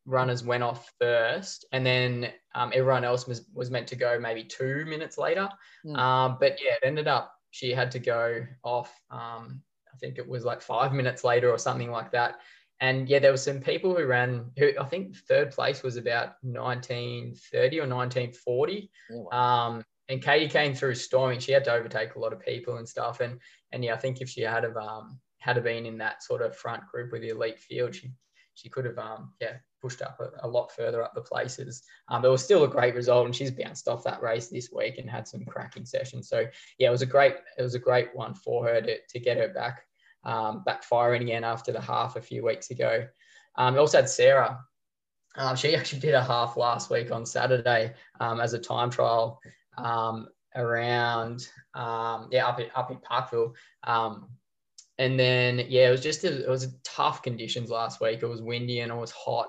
[0.04, 4.44] runners went off first, and then um, everyone else was, was meant to go maybe
[4.44, 5.48] two minutes later.
[5.86, 5.96] Mm.
[5.96, 8.92] Um, but yeah, it ended up she had to go off.
[9.10, 12.40] Um, I think it was like five minutes later or something like that.
[12.80, 14.50] And yeah, there were some people who ran.
[14.58, 18.90] Who I think third place was about 1930 or 1940.
[19.12, 19.68] Oh, wow.
[19.68, 21.38] um, and Katie came through storming.
[21.38, 23.20] She had to overtake a lot of people and stuff.
[23.20, 23.38] And
[23.72, 26.42] and yeah, I think if she had have um, had have been in that sort
[26.42, 28.10] of front group with the elite field, she
[28.54, 31.82] she could have um, yeah pushed up a, a, lot further up the places.
[32.08, 34.70] Um, but it was still a great result, and she's bounced off that race this
[34.70, 36.28] week and had some cracking sessions.
[36.28, 36.46] So
[36.78, 39.38] yeah, it was a great it was a great one for her to, to get
[39.38, 39.82] her back
[40.24, 43.06] um, back firing again after the half a few weeks ago.
[43.56, 44.60] Um, also had Sarah.
[45.36, 49.40] Um, she actually did a half last week on Saturday um, as a time trial
[49.78, 53.54] um, around um, yeah up in up in Parkville.
[53.84, 54.28] Um,
[54.98, 58.22] and then yeah, it was just a, it was tough conditions last week.
[58.22, 59.48] It was windy and it was hot.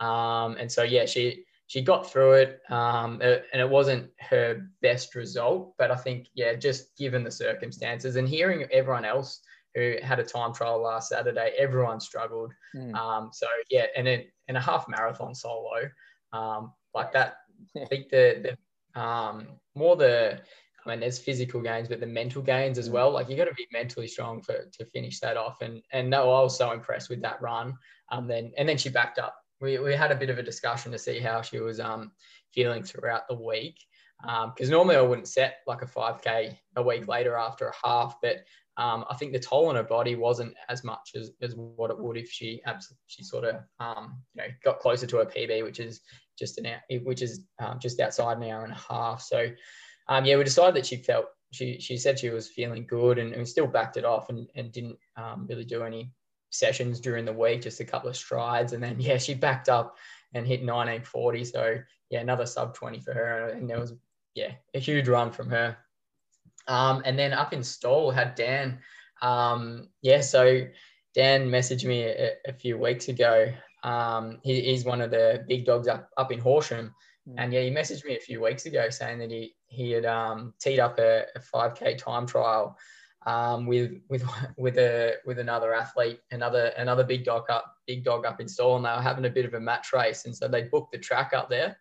[0.00, 5.14] Um, and so yeah, she she got through it, um, and it wasn't her best
[5.14, 5.74] result.
[5.78, 9.40] But I think yeah, just given the circumstances and hearing everyone else
[9.74, 12.52] who had a time trial last Saturday, everyone struggled.
[12.74, 12.94] Mm.
[12.94, 15.90] Um, so yeah, and in, in a half marathon solo,
[16.32, 17.36] um, like that,
[17.76, 18.58] I think the the
[18.96, 20.40] um, more the
[20.84, 22.94] I mean, there's physical gains, but the mental gains as hmm.
[22.94, 23.10] well.
[23.10, 25.60] Like you got to be mentally strong for to finish that off.
[25.60, 27.76] And and no, I was so impressed with that run.
[28.10, 30.92] Um, then and then she backed up we, we had a bit of a discussion
[30.92, 32.12] to see how she was um,
[32.52, 33.78] feeling throughout the week.
[34.22, 38.16] Because um, normally I wouldn't set like a 5K a week later after a half,
[38.22, 38.44] but
[38.78, 41.98] um, I think the toll on her body wasn't as much as, as what it
[41.98, 42.62] would if she
[43.06, 46.00] she sort of um, you know got closer to her PB, which is
[46.38, 49.22] just an hour, which is um, just outside an hour and a half.
[49.22, 49.48] So
[50.08, 53.32] um, yeah, we decided that she felt she she said she was feeling good and,
[53.32, 56.10] and we still backed it off and, and didn't um, really do any
[56.50, 58.72] sessions during the week, just a couple of strides.
[58.72, 59.96] And then, yeah, she backed up
[60.34, 61.44] and hit 1940.
[61.44, 61.78] So,
[62.10, 63.48] yeah, another sub 20 for her.
[63.48, 63.94] And there was,
[64.34, 65.76] yeah, a huge run from her.
[66.68, 68.78] Um, and then up in Stawell had Dan.
[69.22, 70.66] Um, yeah, so
[71.14, 73.52] Dan messaged me a, a few weeks ago.
[73.82, 76.94] Um, he, he's one of the big dogs up, up in Horsham.
[77.28, 77.34] Mm.
[77.38, 80.54] And yeah, he messaged me a few weeks ago saying that he, he had um,
[80.60, 82.76] teed up a, a 5K time trial
[83.26, 84.24] um, with with
[84.56, 88.76] with a with another athlete, another another big dog up big dog up in Stawell,
[88.76, 90.98] and they were having a bit of a match race, and so they booked the
[90.98, 91.76] track up there.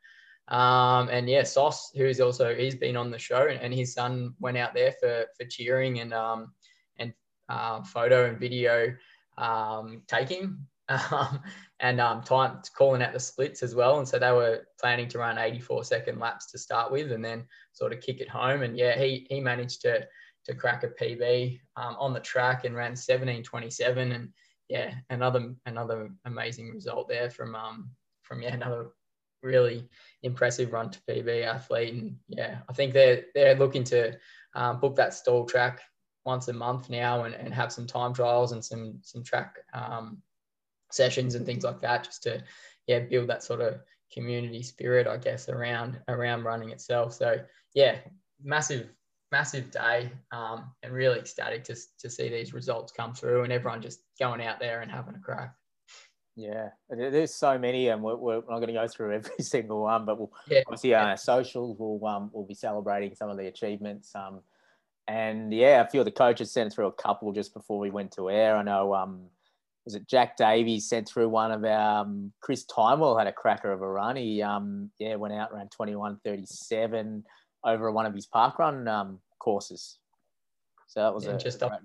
[0.48, 4.36] Um, and yeah, Sauce, who's also he's been on the show, and, and his son
[4.40, 6.54] went out there for for cheering and um,
[6.98, 7.14] and
[7.50, 8.94] uh, photo and video
[9.38, 10.58] um, taking
[10.90, 11.40] um,
[11.80, 13.98] and um, time calling out the splits as well.
[13.98, 17.46] And so they were planning to run 84 second laps to start with, and then
[17.74, 18.62] sort of kick it home.
[18.62, 20.08] And yeah, he he managed to
[20.46, 24.14] to crack a PB on the track and ran 17:27.
[24.14, 24.30] And
[24.70, 27.90] yeah, another another amazing result there from um
[28.22, 28.92] from yeah another
[29.46, 29.88] really
[30.24, 31.94] impressive run to PB athlete.
[31.94, 34.18] And yeah, I think they're they're looking to
[34.56, 35.82] um, book that Stawell track
[36.26, 40.18] once a month now and, and have some time trials and some some track um,
[40.92, 42.44] sessions and things like that just to
[42.88, 43.80] yeah build that sort of
[44.12, 47.40] community spirit I guess around around running itself so
[47.74, 47.98] yeah
[48.44, 48.90] massive
[49.32, 53.82] massive day um, and really ecstatic to, to see these results come through and everyone
[53.82, 55.56] just going out there and having a crack
[56.36, 60.06] yeah, there's so many, and we're, we're not going to go through every single one,
[60.06, 60.62] but we'll yeah.
[60.68, 64.14] obviously on uh, our socials we'll um, we'll be celebrating some of the achievements.
[64.16, 64.42] Um,
[65.08, 68.12] and yeah, a few of the coaches sent through a couple just before we went
[68.14, 68.58] to air.
[68.58, 69.22] I know um,
[69.86, 73.72] was it Jack Davies sent through one of our um, Chris Timewell had a cracker
[73.72, 74.18] of a run.
[74.18, 77.24] He um, yeah went out around 21:37
[77.64, 80.00] over one of his park run um, courses.
[80.88, 81.80] So that was yeah, a, just off,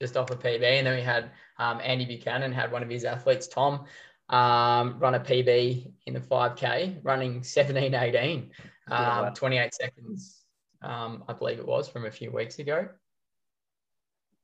[0.00, 3.04] just off a PB, and then we had um, Andy Buchanan had one of his
[3.04, 3.84] athletes, Tom,
[4.28, 8.50] um, run a PB in the 5K, running 17:18,
[8.90, 10.42] um, 28 seconds,
[10.82, 12.88] um, I believe it was from a few weeks ago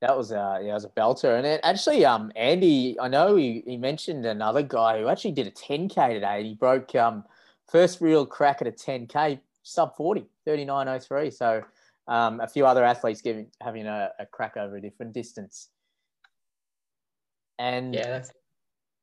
[0.03, 1.37] that was a yeah, it was a belter.
[1.37, 5.47] And it, actually, um, Andy, I know he, he mentioned another guy who actually did
[5.47, 6.43] a 10k today.
[6.43, 7.23] He broke um
[7.69, 11.33] first real crack at a 10k sub 40, 39.03.
[11.33, 11.63] So
[12.07, 15.69] um, a few other athletes giving having a, a crack over a different distance.
[17.59, 18.31] And yeah, that's...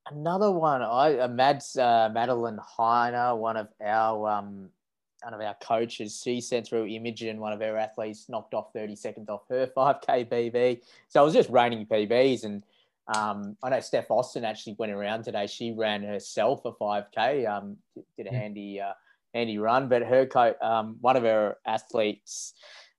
[0.09, 0.81] another one.
[0.81, 4.69] I uh, Mads uh, Madeline Heiner, one of our um,
[5.23, 8.95] one of our coaches, she sent through Imogen, one of our athletes, knocked off 30
[8.95, 10.81] seconds off her 5K PB.
[11.07, 12.43] So it was just raining PBs.
[12.43, 12.63] And
[13.15, 15.47] um, I know Steph Austin actually went around today.
[15.47, 17.77] She ran herself a 5K, um,
[18.17, 18.93] did a handy, uh,
[19.33, 19.89] handy run.
[19.89, 22.53] But her coach, um, one of her athletes,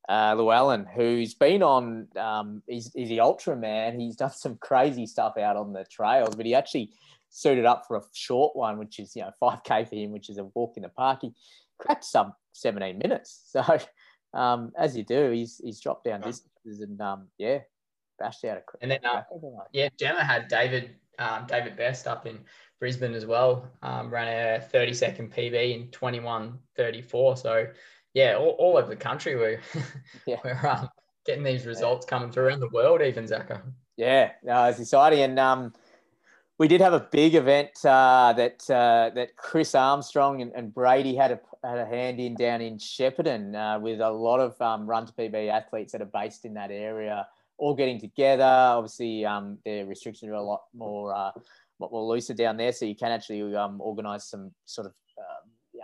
[0.09, 3.99] uh, Llewellyn, who's been on, um, he's, he's the ultra man.
[3.99, 6.93] He's done some crazy stuff out on the trails, but he actually
[7.31, 10.39] suited up for a short one, which is, you know, 5K for him, which is
[10.39, 11.21] a walk in the park.
[11.23, 11.33] He,
[11.83, 13.41] cracked sub 17 minutes.
[13.53, 17.59] So um, as you do, he's he's dropped down distances and um, yeah,
[18.19, 19.25] bashed out a And then uh,
[19.73, 22.39] yeah, Gemma had David um, David Best up in
[22.81, 23.69] Brisbane as well.
[23.83, 27.39] Um, ran a 30 second PB in 21:34.
[27.39, 27.67] So
[28.15, 29.61] yeah, all, all over the country we're
[30.27, 30.37] yeah.
[30.45, 30.89] we're um,
[31.27, 33.63] getting these results coming through around the world, even Zaka.
[33.97, 35.73] Yeah, no, it's exciting and um
[36.59, 41.13] we did have a big event uh, that uh, that Chris Armstrong and, and, Brady
[41.15, 44.87] had a had a hand in down in Shepparton uh, with a lot of um,
[44.87, 47.27] run to PB athletes that are based in that area,
[47.59, 48.45] all getting together.
[48.45, 51.33] Obviously, um, their restrictions are a lot more uh,
[51.81, 54.93] lot more looser down there, so you can actually um, organise some sort of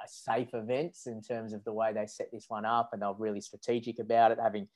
[0.00, 3.12] um, safe events in terms of the way they set this one up, and they're
[3.18, 4.68] really strategic about it, having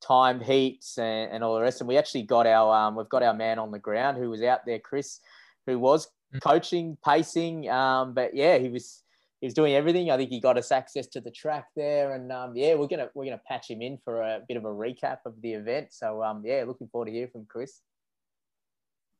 [0.00, 1.80] timed heats and, and all the rest.
[1.80, 4.42] And we actually got our um, we've got our man on the ground who was
[4.42, 5.20] out there, Chris
[5.68, 6.40] who was mm.
[6.40, 7.68] coaching, pacing.
[7.70, 9.02] Um, but yeah, he was
[9.40, 10.10] he was doing everything.
[10.10, 13.10] I think he got us access to the track there, and um, yeah, we're gonna
[13.14, 15.88] we're gonna patch him in for a bit of a recap of the event.
[15.90, 17.80] So um, yeah, looking forward to hear from Chris.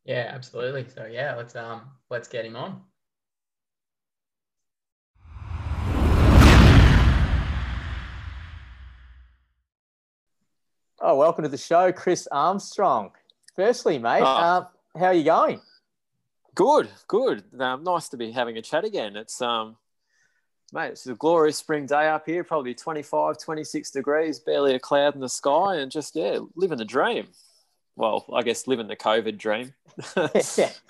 [0.05, 0.87] Yeah, absolutely.
[0.89, 2.81] So yeah, let's um let's get him on.
[11.01, 13.13] Oh, welcome to the show, Chris Armstrong.
[13.55, 14.27] Firstly, mate, oh.
[14.27, 14.67] uh,
[14.99, 15.61] how are you going?
[16.57, 17.45] Good, good.
[17.61, 19.15] Um, nice to be having a chat again.
[19.15, 19.77] It's um,
[20.73, 22.43] mate, it's a glorious spring day up here.
[22.43, 26.85] Probably 25, 26 degrees, barely a cloud in the sky, and just yeah, living the
[26.85, 27.29] dream.
[27.95, 29.75] Well, I guess living the COVID dream.
[30.57, 30.73] yeah.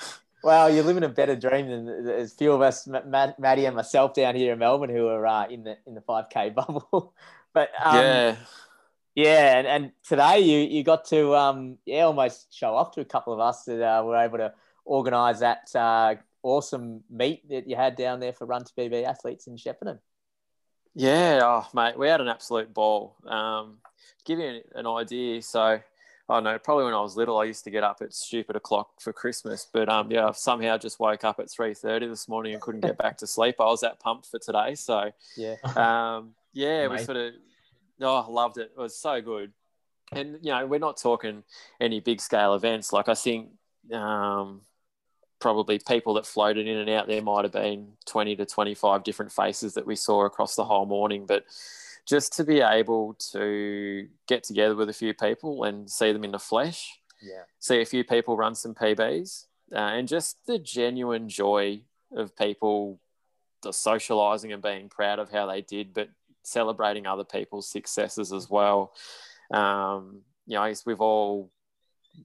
[0.41, 4.15] Well, you're living a better dream than there's few of us, Matt, Maddie and myself
[4.15, 7.13] down here in Melbourne, who are uh, in the in the 5K bubble.
[7.53, 8.37] but um, yeah,
[9.19, 13.05] yeah, and, and today you you got to um, yeah almost show off to a
[13.05, 14.53] couple of us that uh, were able to
[14.85, 19.49] organise that uh, awesome meet that you had down there for Run to PB athletes
[19.49, 19.99] in Shepparton.
[20.95, 23.17] Yeah, oh, mate, we had an absolute ball.
[23.27, 23.79] Um,
[24.25, 25.83] give you an idea, so I
[26.29, 29.01] don't know, probably when I was little, I used to get up at stupid o'clock
[29.01, 29.67] for Christmas.
[29.73, 32.83] But um, yeah, I somehow just woke up at three thirty this morning and couldn't
[32.83, 33.57] get back to sleep.
[33.59, 34.77] I was that pumped for today.
[34.77, 37.33] So yeah, um, yeah, we sort of
[38.01, 38.73] oh, I loved it.
[38.77, 39.53] It was so good.
[40.13, 41.43] And you know, we're not talking
[41.81, 42.93] any big scale events.
[42.93, 43.51] Like I think
[43.93, 44.63] um,
[45.41, 49.33] probably people that floated in and out there might have been 20 to 25 different
[49.33, 51.27] faces that we saw across the whole morning.
[51.27, 51.45] But
[52.07, 56.33] just to be able to get together with a few people and see them in
[56.33, 57.43] the flesh, Yeah.
[57.59, 61.83] see a few people run some PBs, uh, and just the genuine joy
[62.17, 62.99] of people
[63.63, 66.09] just socializing and being proud of how they did, but
[66.43, 68.93] celebrating other people's successes as well.
[69.53, 71.51] Um, you know, I guess we've all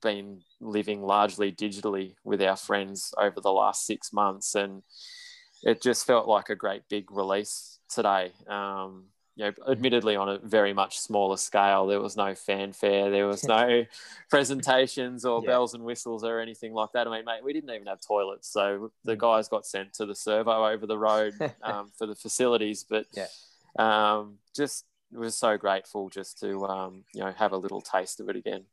[0.02, 4.82] been living largely digitally with our friends over the last six months, and
[5.64, 8.32] it just felt like a great big release today.
[8.48, 13.26] Um, you know, admittedly on a very much smaller scale, there was no fanfare, there
[13.28, 13.84] was no
[14.30, 15.48] presentations or Yeah.
[15.48, 17.08] bells and whistles or anything like that.
[17.08, 20.16] I mean, mate, we didn't even have toilets, so the guys got sent to the
[20.16, 22.86] servo over the road um, for the facilities.
[22.88, 23.26] But Yeah.
[23.78, 28.30] Um, just was so grateful just to um, you know have a little taste of
[28.30, 28.64] it again.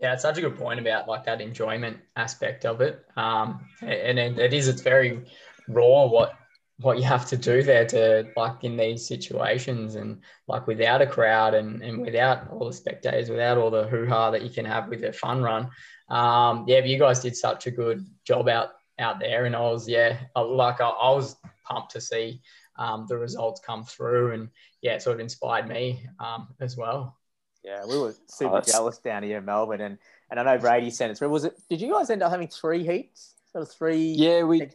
[0.00, 3.04] Yeah, it's such a good point about like that enjoyment aspect of it.
[3.16, 5.24] Um, and it, is, it's very
[5.68, 6.34] raw what
[6.80, 11.06] what you have to do there to like in these situations and like without a
[11.06, 14.88] crowd and, and without all the spectators, without all the hoo-ha that you can have
[14.88, 15.70] with a fun run.
[16.08, 19.60] Um, yeah, but you guys did such a good job out out there and I
[19.60, 22.42] was yeah, I- like I, I was pumped to see
[22.76, 24.48] um, the results come through and
[24.82, 27.16] yeah, it sort of inspired me um, as well.
[27.64, 29.98] Yeah, we were super that's- jealous down here in Melbourne, and
[30.30, 31.30] and I know Brady sent it through.
[31.30, 31.54] Was it?
[31.70, 33.34] Did you guys end up having three heats?
[33.52, 34.12] Sort of three.
[34.12, 34.68] Yeah, we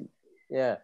[0.49, 0.77] Yeah.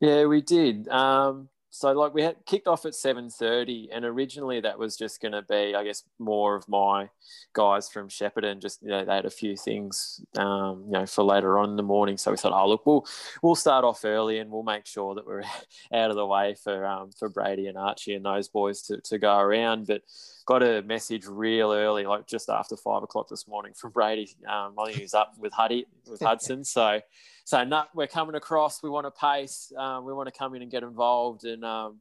[0.00, 0.86] Yeah, we did.
[0.88, 5.20] Um, so like we had kicked off at seven thirty, and originally that was just
[5.20, 7.10] going to be, I guess, more of my
[7.52, 8.60] guys from Shepparton.
[8.60, 11.76] Just you know, they had a few things, um, you know, for later on in
[11.76, 12.16] the morning.
[12.16, 13.06] So we thought, oh look, we'll
[13.42, 15.42] we'll start off early, and we'll make sure that we're
[15.92, 19.18] out of the way for um, for Brady and Archie and those boys to to
[19.18, 19.86] go around.
[19.86, 20.02] But
[20.48, 24.34] got a message real early, like just after five o'clock this morning from Brady.
[24.48, 27.02] Um, I think he was up with Huddy with Hudson, so
[27.44, 28.82] so no, we're coming across.
[28.82, 29.70] We want to pace.
[29.76, 32.00] Um, we want to come in and get involved, and um,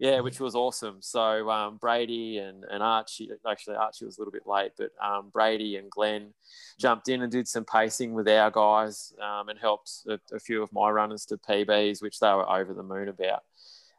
[0.00, 0.96] yeah, which was awesome.
[1.00, 5.28] So um, Brady and, and Archie, actually Archie was a little bit late, but um,
[5.30, 6.32] Brady and Glenn
[6.80, 10.62] jumped in and did some pacing with our guys um, and helped a, a few
[10.62, 13.42] of my runners to PBs, which they were over the moon about.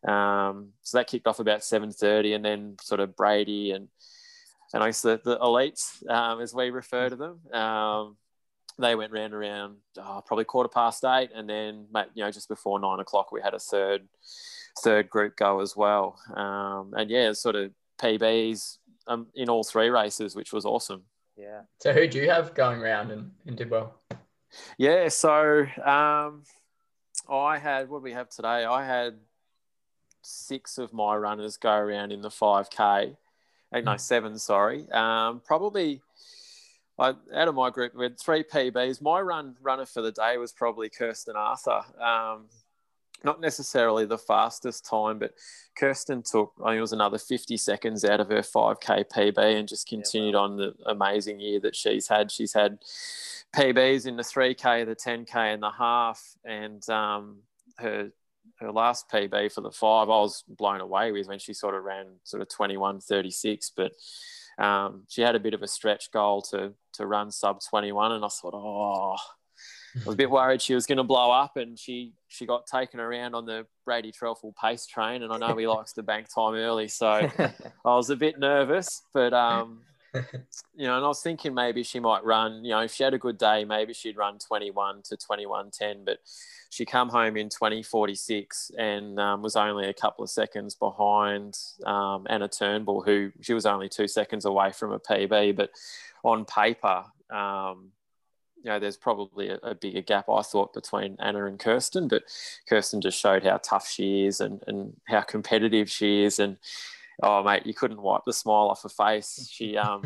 [0.07, 3.87] Um, so that kicked off about 7.30 and then sort of Brady and
[4.73, 8.17] and I guess the, the elites, um, as we refer to them, um,
[8.79, 11.85] they went round around oh, probably quarter past eight, and then
[12.15, 14.07] you know just before nine o'clock we had a third
[14.83, 16.19] third group go as well.
[16.35, 21.03] Um, and yeah, sort of PBs um, in all three races, which was awesome.
[21.37, 21.61] Yeah.
[21.79, 23.99] So who do you have going around and, and did well?
[24.77, 26.43] Yeah, so um,
[27.29, 28.65] I had what do we have today?
[28.65, 29.19] I had
[30.23, 33.15] six of my runners go around in the five k.
[33.73, 34.37] Uh, No, seven.
[34.37, 34.89] Sorry.
[34.91, 36.01] Um, probably.
[36.99, 39.01] I, out of my group, we had three PBs.
[39.01, 41.81] My run runner for the day was probably Kirsten Arthur.
[41.99, 42.45] Um,
[43.23, 45.33] not necessarily the fastest time, but
[45.75, 49.67] Kirsten took, I think it was another 50 seconds out of her 5K PB and
[49.67, 52.31] just continued on the amazing year that she's had.
[52.31, 52.79] She's had
[53.55, 56.35] PBs in the 3K, the 10K, and the half.
[56.43, 57.37] And um,
[57.77, 58.11] her
[58.59, 61.83] her last PB for the five, I was blown away with when she sort of
[61.83, 63.71] ran sort of 21 36.
[63.75, 63.93] But
[64.57, 68.23] um, she had a bit of a stretch goal to to run sub 21, and
[68.23, 69.15] I thought, oh,
[69.95, 72.67] I was a bit worried she was going to blow up, and she she got
[72.67, 76.27] taken around on the Brady Threlfall pace train, and I know he likes to bank
[76.33, 77.07] time early, so
[77.39, 77.51] I
[77.83, 79.81] was a bit nervous, but um,
[80.75, 83.13] you know, and I was thinking maybe she might run, you know, if she had
[83.13, 86.19] a good day, maybe she'd run 21 to 21.10, but
[86.69, 92.27] she come home in 2046 and um, was only a couple of seconds behind um,
[92.29, 95.71] Anna Turnbull, who she was only two seconds away from a PB, but
[96.23, 97.91] on paper, um,
[98.63, 102.23] you know, there's probably a, a, bigger gap, I thought, between Anna and Kirsten, but
[102.69, 106.39] Kirsten just showed how tough she is and, and how competitive she is.
[106.39, 106.57] And,
[107.21, 109.47] oh, mate, you couldn't wipe the smile off her face.
[109.51, 110.03] She, um,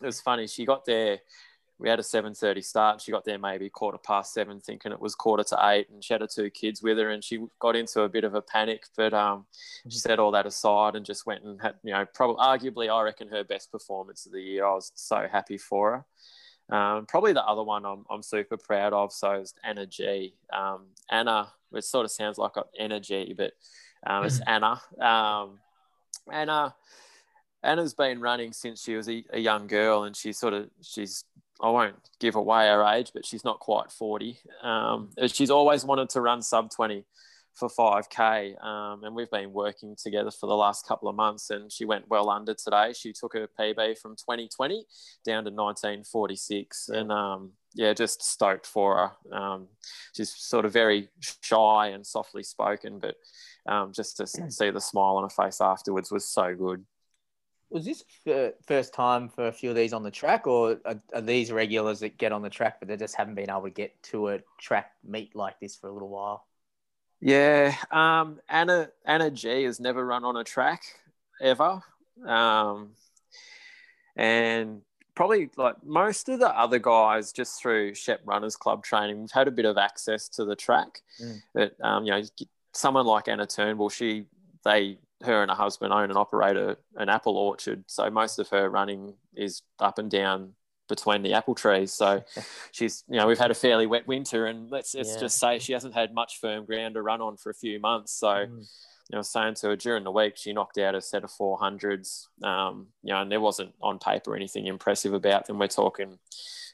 [0.00, 0.46] it was funny.
[0.46, 1.18] She got there,
[1.82, 3.00] we had a 7.30 start.
[3.00, 6.14] She got there maybe quarter past seven, thinking it was quarter to eight, and she
[6.14, 8.84] had her two kids with her, and she got into a bit of a panic.
[8.96, 9.46] But um,
[9.88, 13.02] she set all that aside and just went and had, you know, probably arguably, I
[13.02, 14.64] reckon her best performance of the year.
[14.64, 16.04] I was so happy for
[16.70, 16.76] her.
[16.76, 19.12] Um, probably the other one I'm, I'm super proud of.
[19.12, 20.34] So is Anna G.
[20.52, 23.54] Um, Anna, it sort of sounds like energy, but
[24.06, 24.80] um, it's Anna.
[26.30, 26.74] Anna,
[27.62, 31.24] Anna's been running since she was a, a, young girl, and she's sort of she's
[31.60, 34.38] I won't give away her age, but she's not quite forty.
[34.62, 37.04] Um, she's always wanted to run sub twenty
[37.54, 41.70] for 5k um, and we've been working together for the last couple of months and
[41.70, 42.92] she went well under today.
[42.94, 44.86] She took her pb from 2020
[45.24, 48.96] down to 1946 and um, yeah just stoked for
[49.30, 49.36] her.
[49.36, 49.68] Um,
[50.14, 51.08] she's sort of very
[51.42, 53.16] shy and softly spoken but
[53.66, 56.84] um, just to see the smile on her face afterwards was so good
[57.72, 61.00] was this the first time for a few of these on the track, or are,
[61.14, 63.70] are, these regulars that get on the track but they just haven't been able to
[63.70, 66.46] get to a track meet like this for a little while?
[67.20, 70.82] Yeah, um, Anna Anna G has never run on a track
[71.40, 71.80] ever,
[72.26, 72.90] um,
[74.16, 74.82] and
[75.14, 79.48] probably like most of the other guys, just through Shep Runners Club training, we've had
[79.48, 81.00] a bit of access to the track.
[81.22, 81.42] Mm.
[81.54, 82.22] But um, you know,
[82.72, 84.26] someone like Anna Turnbull, she
[84.64, 88.48] they her and her husband own and operate a, an apple orchard, so most of
[88.48, 90.54] her running is up and down
[90.88, 91.92] between the apple trees.
[91.92, 92.22] So
[92.72, 95.20] she's, you know, we've had a fairly wet winter, and let's, let's yeah.
[95.20, 98.12] just say she hasn't had much firm ground to run on for a few months.
[98.12, 98.68] So, mm.
[99.12, 101.30] You know, was saying to her during the week, she knocked out a set of
[101.30, 105.58] 400s, um, you know, and there wasn't on paper anything impressive about them.
[105.58, 106.18] We're talking,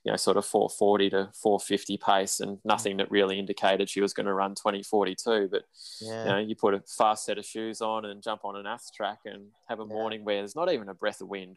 [0.05, 4.15] you know, sort of 440 to 450 pace and nothing that really indicated she was
[4.15, 5.49] going to run 2042.
[5.51, 5.65] But,
[6.01, 6.23] yeah.
[6.23, 8.93] you know, you put a fast set of shoes on and jump on an ath
[8.95, 9.89] track and have a yeah.
[9.89, 11.57] morning where there's not even a breath of wind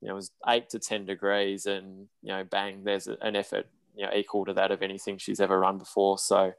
[0.00, 3.66] you know, it was eight to 10 degrees and, you know, bang, there's an effort,
[3.96, 6.18] you know, equal to that of anything she's ever run before.
[6.18, 6.52] So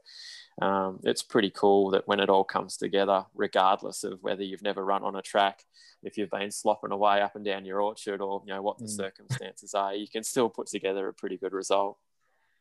[0.62, 4.84] um, it's pretty cool that when it all comes together, regardless of whether you've never
[4.84, 5.64] run on a track,
[6.02, 8.84] if you've been slopping away up and down your orchard or, you know, what the
[8.84, 8.96] mm.
[8.96, 11.98] circumstances are, you can still put together a pretty good result.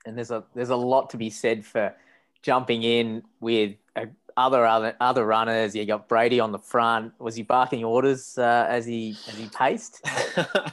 [0.05, 1.95] And there's a, there's a lot to be said for
[2.41, 5.75] jumping in with a other other other runners.
[5.75, 7.13] You got Brady on the front.
[7.19, 10.05] Was he barking orders uh, as he as he paced?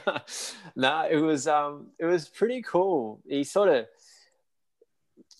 [0.75, 3.21] no, it was um it was pretty cool.
[3.25, 3.85] He sort of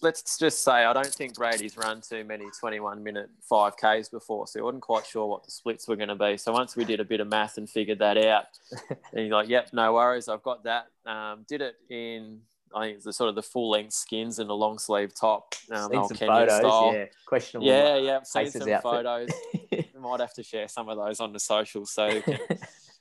[0.04, 4.60] let's just say I don't think Brady's run too many 21 minute 5Ks before, so
[4.60, 6.38] he wasn't quite sure what the splits were going to be.
[6.38, 8.46] So once we did a bit of math and figured that out,
[8.90, 12.42] and he's like, "Yep, no worries, I've got that." Um, did it in
[12.76, 15.56] I think the sort of the full length skins and the long sleeve top.
[15.72, 16.94] Um, seen some Kenya photos, style.
[16.94, 17.06] yeah.
[17.26, 17.68] Questionable.
[17.68, 18.24] Yeah, yeah.
[18.24, 18.82] Seen some outfit.
[18.82, 19.30] photos.
[20.04, 22.38] might have to share some of those on the social so you can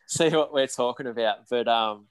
[0.07, 1.49] see what we're talking about.
[1.51, 2.07] But um,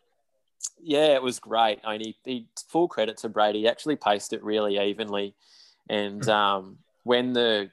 [0.82, 1.80] yeah, it was great.
[1.84, 3.60] I mean, he, he full credit to Brady.
[3.60, 5.36] He actually paced it really evenly,
[5.90, 7.72] and um, when the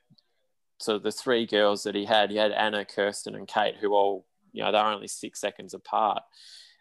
[0.79, 4.27] so the three girls that he had, he had Anna, Kirsten, and Kate, who all
[4.53, 6.23] you know they're only six seconds apart.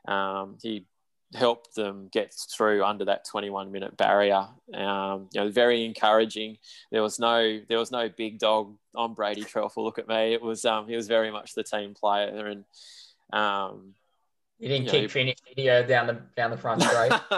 [0.07, 0.85] Um, he
[1.33, 4.47] helped them get through under that 21 minute barrier.
[4.73, 6.57] Um, you know, very encouraging.
[6.91, 9.83] There was no there was no big dog on Brady Threlfall.
[9.83, 10.33] Look at me.
[10.33, 12.65] It was um, he was very much the team player and.
[13.33, 13.93] Um,
[14.59, 17.11] you didn't you keep know, finish video down the down the front straight.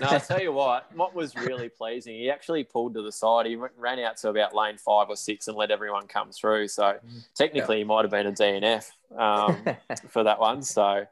[0.00, 0.94] no, I'll tell you what.
[0.96, 3.46] What was really pleasing, he actually pulled to the side.
[3.46, 6.68] He ran out to about lane five or six and let everyone come through.
[6.68, 7.26] So mm.
[7.34, 7.80] technically, yeah.
[7.80, 9.64] he might have been a DNF um,
[10.08, 10.62] for that one.
[10.62, 11.06] So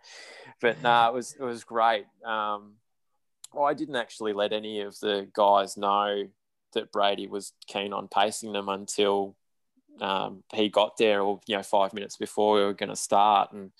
[0.60, 2.06] but no, nah, it was it was great.
[2.24, 2.74] Um,
[3.52, 6.28] well, I didn't actually let any of the guys know
[6.74, 9.36] that Brady was keen on pacing them until
[10.00, 13.52] um, he got there, or you know, five minutes before we were going to start.
[13.52, 13.70] And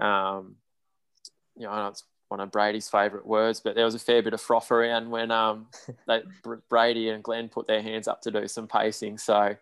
[0.00, 0.56] um,
[1.56, 4.40] you know, it's one of Brady's favourite words, but there was a fair bit of
[4.40, 5.68] froth around when um,
[6.08, 6.22] they,
[6.68, 9.18] Brady and Glenn put their hands up to do some pacing.
[9.18, 9.56] So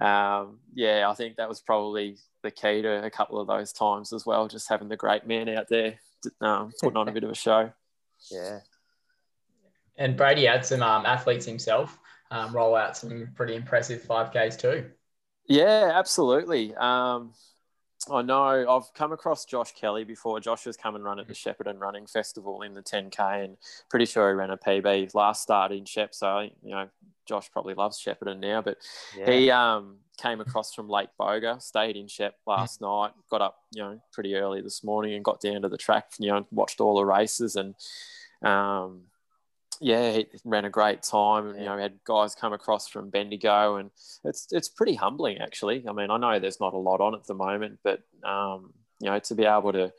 [0.00, 4.12] um, yeah, I think that was probably the key to a couple of those times
[4.12, 4.48] as well.
[4.48, 5.98] Just having the great man out there
[6.40, 7.72] um, putting on a bit of a show.
[8.32, 8.58] Yeah.
[9.96, 12.00] And Brady had some um, athletes himself
[12.32, 14.90] um, roll out some pretty impressive 5Ks too.
[15.46, 16.74] Yeah, absolutely.
[16.74, 17.32] Um,
[18.10, 20.40] I know I've come across Josh Kelly before.
[20.40, 23.56] Josh has come and run at the Shepparton Running Festival in the 10K and
[23.90, 26.14] pretty sure he ran a PB last start in Shep.
[26.14, 26.88] So, you know,
[27.26, 28.78] Josh probably loves Shepparton now, but
[29.16, 29.30] yeah.
[29.30, 33.82] he um, came across from Lake Boga, stayed in Shep last night, got up, you
[33.82, 36.96] know, pretty early this morning and got down to the track, you know, watched all
[36.96, 37.74] the races and,
[38.48, 39.02] um,
[39.80, 41.54] yeah, he ran a great time.
[41.54, 41.60] Yeah.
[41.60, 43.90] You know, we had guys come across from Bendigo, and
[44.24, 45.84] it's it's pretty humbling actually.
[45.88, 49.10] I mean, I know there's not a lot on at the moment, but um, you
[49.10, 49.92] know, to be able to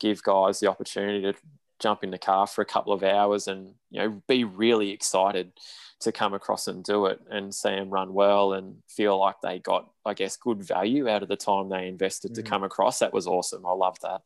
[0.00, 1.34] give guys the opportunity to
[1.80, 5.52] jump in the car for a couple of hours and you know be really excited
[6.00, 9.58] to come across and do it and see them run well and feel like they
[9.58, 12.34] got, I guess, good value out of the time they invested mm.
[12.36, 12.98] to come across.
[12.98, 13.66] That was awesome.
[13.66, 14.20] I love that.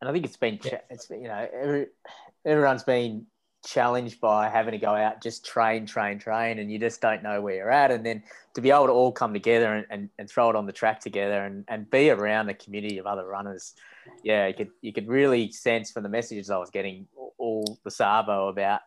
[0.00, 0.58] And I think it's been,
[0.90, 1.86] it's been, you know, every,
[2.44, 3.26] everyone's been
[3.64, 7.40] challenged by having to go out, just train, train, train, and you just don't know
[7.40, 7.90] where you're at.
[7.90, 8.22] And then
[8.54, 11.00] to be able to all come together and, and, and throw it on the track
[11.00, 13.74] together and, and be around a community of other runners,
[14.22, 17.06] yeah, you could you could really sense from the messages I was getting
[17.38, 18.80] all the Savo about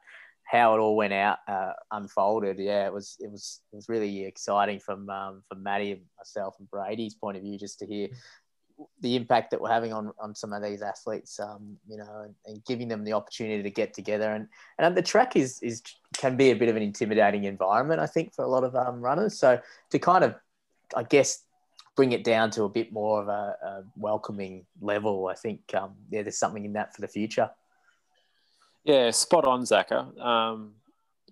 [0.44, 2.58] how it all went out uh, unfolded.
[2.60, 6.70] Yeah, it was it was it was really exciting from um, from Maddie, myself, and
[6.70, 8.10] Brady's point of view, just to hear
[9.02, 12.36] the impact that we're having on, on some of these athletes, um, you know, and,
[12.46, 14.34] and, giving them the opportunity to get together.
[14.34, 14.48] And
[14.78, 15.82] and the track is is
[16.16, 19.02] can be a bit of an intimidating environment, I think, for a lot of um,
[19.02, 19.38] runners.
[19.38, 19.60] So
[19.92, 20.36] to kind of,
[20.96, 21.44] I guess,
[21.96, 25.96] bring it down to a bit more of a, a welcoming level, I think, um,
[26.10, 27.50] yeah, there's something in that for the future.
[28.84, 30.18] Yeah, spot on, Zaka.
[30.24, 30.74] Um,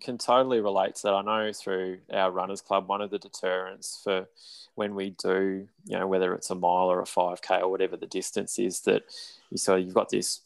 [0.02, 1.14] can totally relate to that.
[1.14, 4.28] I know through our runners club, one of the deterrents for
[4.76, 8.08] when we do, you know, whether it's a mile or a 5K or whatever the
[8.08, 9.04] distance is, that
[9.50, 10.42] you of, you've got this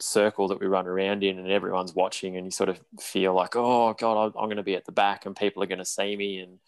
[0.00, 3.56] circle that we run around in and everyone's watching and you sort of feel like,
[3.56, 6.16] oh God, I'm going to be at the back and people are going to see
[6.16, 6.38] me.
[6.38, 6.58] And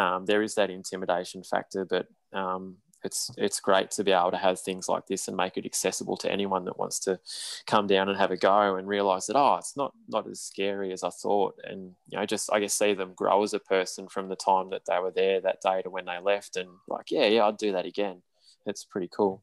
[0.00, 4.36] um, there is that intimidation factor, but um, it's it's great to be able to
[4.36, 7.18] have things like this and make it accessible to anyone that wants to
[7.66, 10.92] come down and have a go and realize that oh it's not not as scary
[10.92, 11.54] as I thought.
[11.64, 14.70] And you know just I guess see them grow as a person from the time
[14.70, 17.56] that they were there that day to when they left and like yeah yeah I'd
[17.56, 18.22] do that again.
[18.66, 19.42] It's pretty cool.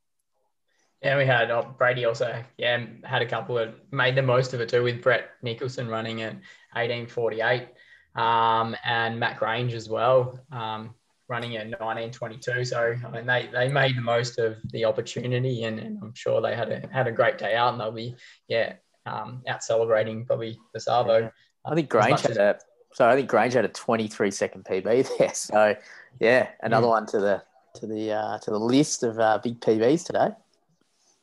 [1.01, 4.61] Yeah we had oh, Brady also yeah had a couple of made the most of
[4.61, 6.33] it too with Brett Nicholson running at
[6.73, 7.69] 1848
[8.17, 10.39] um, and Matt Grange as well.
[10.51, 10.95] Um,
[11.29, 12.65] running at 1922.
[12.65, 16.41] So I mean, they, they made the most of the opportunity, and, and I'm sure
[16.41, 18.15] they had a had a great day out, and they'll be
[18.47, 18.73] yeah
[19.05, 21.19] um, out celebrating probably the Savo.
[21.19, 21.29] Yeah.
[21.65, 22.59] I think Grange had a
[22.93, 25.33] so I think Grange had a 23 second PB there.
[25.33, 25.75] So
[26.19, 26.91] yeah, another mm.
[26.91, 27.43] one to the
[27.75, 30.29] to the uh, to the list of uh, big PBs today.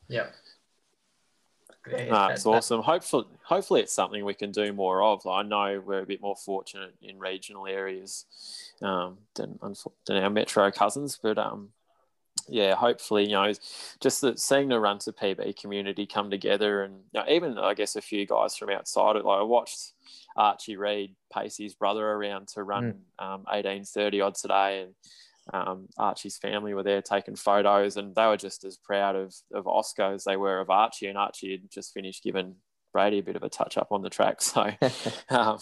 [0.09, 0.27] Yeah.
[1.91, 2.83] Yeah, no, it's awesome.
[2.83, 5.27] Hopefully, hopefully it's something we can do more of.
[5.27, 8.25] I know we're a bit more fortunate in regional areas
[8.81, 9.59] um, than,
[10.07, 11.71] than our metro cousins, but um,
[12.49, 13.53] yeah, hopefully, you know,
[14.01, 17.75] just that seeing the run to PB community come together, and you know, even I
[17.75, 19.25] guess a few guys from outside it.
[19.25, 19.93] Like I watched
[20.37, 23.25] Archie Reed pace his brother around to run mm.
[23.25, 24.95] um, 1830 odd today, and
[25.53, 29.67] um, Archie's family were there taking photos, and they were just as proud of, of
[29.67, 31.09] Oscar as they were of Archie.
[31.09, 32.57] And Archie had just finished giving
[32.93, 34.39] Brady a bit of a touch up on the track.
[34.41, 34.71] So,
[35.29, 35.59] um,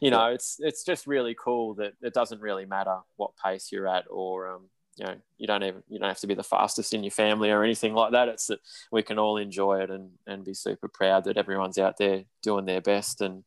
[0.00, 3.88] you know, it's it's just really cool that it doesn't really matter what pace you're
[3.88, 6.92] at, or um, you know, you don't even you don't have to be the fastest
[6.92, 8.28] in your family or anything like that.
[8.28, 8.60] It's that
[8.92, 12.66] we can all enjoy it and and be super proud that everyone's out there doing
[12.66, 13.44] their best, and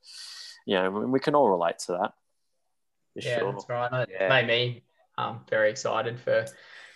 [0.66, 2.14] you know, we can all relate to that.
[3.16, 3.52] yeah, sure.
[3.52, 4.08] that's right.
[4.08, 4.30] It yeah.
[4.30, 4.84] made me
[5.18, 6.46] um, very excited for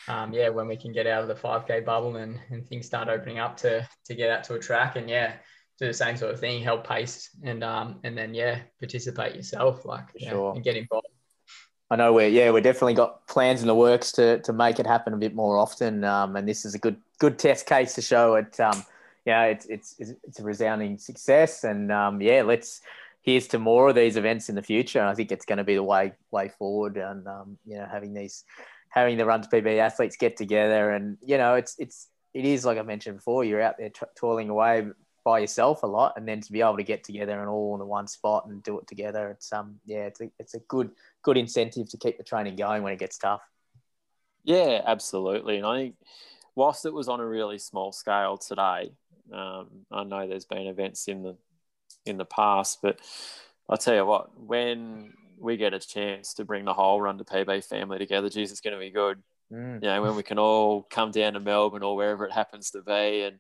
[0.08, 3.10] um, yeah when we can get out of the 5k bubble and, and things start
[3.10, 5.34] opening up to to get out to a track and yeah
[5.80, 9.86] do the same sort of thing help pace and um and then yeah participate yourself
[9.86, 10.54] like yeah, sure.
[10.54, 11.08] and get involved
[11.90, 14.88] I know we're yeah we're definitely got plans in the works to to make it
[14.88, 18.02] happen a bit more often um, and this is a good good test case to
[18.02, 18.84] show it um,
[19.26, 22.82] yeah it's it's it's a resounding success and um, yeah let's
[23.26, 25.00] here's to more of these events in the future.
[25.00, 26.96] And I think it's going to be the way way forward.
[26.96, 28.46] And um, you know, having these
[28.90, 32.64] having the run to PB athletes get together, and you know, it's it's it is
[32.64, 33.44] like I mentioned before.
[33.44, 34.88] You're out there t- toiling away
[35.24, 37.80] by yourself a lot, and then to be able to get together and all in
[37.80, 40.92] the one spot and do it together, it's um yeah, it's a, it's a good
[41.24, 43.42] good incentive to keep the training going when it gets tough.
[44.44, 45.58] Yeah, absolutely.
[45.58, 45.96] And I think
[46.54, 48.92] whilst it was on a really small scale today,
[49.34, 51.36] um, I know there's been events in the
[52.06, 52.80] in the past.
[52.82, 53.00] But
[53.70, 57.24] I'll tell you what, when we get a chance to bring the whole Run to
[57.24, 59.22] PB family together, geez, it's going to be good.
[59.52, 59.82] Mm.
[59.84, 62.82] You know, when we can all come down to Melbourne or wherever it happens to
[62.82, 63.40] be and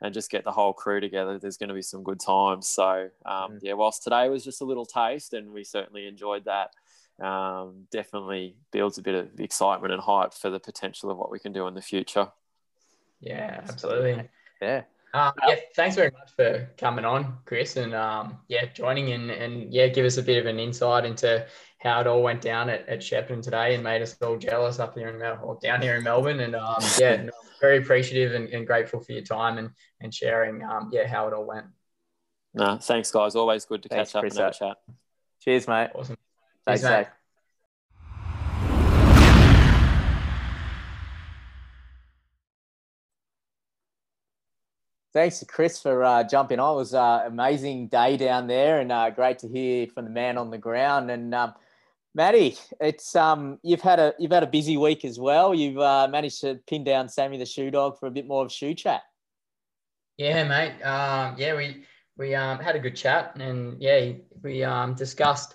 [0.00, 2.68] and just get the whole crew together, there's going to be some good times.
[2.68, 3.58] So, um, mm.
[3.62, 6.72] yeah, whilst today was just a little taste and we certainly enjoyed that,
[7.24, 11.38] um, definitely builds a bit of excitement and hype for the potential of what we
[11.38, 12.28] can do in the future.
[13.20, 14.28] Yeah, absolutely.
[14.60, 14.82] Yeah.
[15.14, 19.72] Um, yeah, thanks very much for coming on, Chris, and um, yeah, joining and and
[19.72, 21.46] yeah, give us a bit of an insight into
[21.78, 24.98] how it all went down at, at Shepparton today and made us all jealous up
[24.98, 26.40] here in Mel- or down here in Melbourne.
[26.40, 30.64] And um, yeah, no, very appreciative and, and, grateful for your time and and sharing
[30.64, 31.66] um, yeah how it all went.
[32.52, 33.36] No, thanks guys.
[33.36, 34.76] Always good to thanks, catch up Chris, and have a chat.
[35.42, 35.90] Cheers, mate.
[35.94, 36.16] Awesome.
[36.66, 37.06] Thanks, mate.
[45.14, 46.74] Thanks to Chris for uh, jumping on.
[46.74, 50.10] It was an uh, amazing day down there, and uh, great to hear from the
[50.10, 51.08] man on the ground.
[51.08, 51.54] And um,
[52.16, 55.54] Maddie, it's um, you've had a you've had a busy week as well.
[55.54, 58.50] You've uh, managed to pin down Sammy the shoe dog for a bit more of
[58.50, 59.02] shoe chat.
[60.16, 60.82] Yeah, mate.
[60.82, 61.84] Um, yeah, we
[62.16, 65.54] we um, had a good chat, and yeah, we um, discussed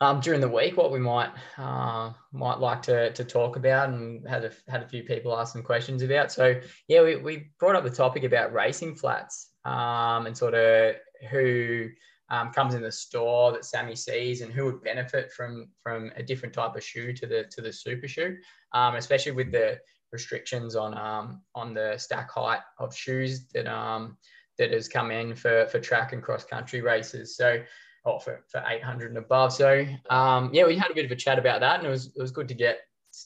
[0.00, 4.26] um, during the week what we might uh, might like to, to talk about and
[4.28, 6.30] had a, had a few people ask some questions about.
[6.30, 10.96] So yeah, we, we brought up the topic about racing flats um, and sort of
[11.30, 11.88] who
[12.28, 16.22] um, comes in the store that Sammy sees and who would benefit from from a
[16.22, 18.36] different type of shoe to the to the super shoe,
[18.72, 19.78] um, especially with the
[20.12, 24.18] restrictions on um, on the stack height of shoes that um,
[24.58, 27.36] that has come in for for track and cross country races.
[27.36, 27.62] So.
[28.06, 29.52] Or for, for 800 and above.
[29.52, 32.06] So um, yeah, we had a bit of a chat about that, and it was
[32.14, 32.78] it was good to get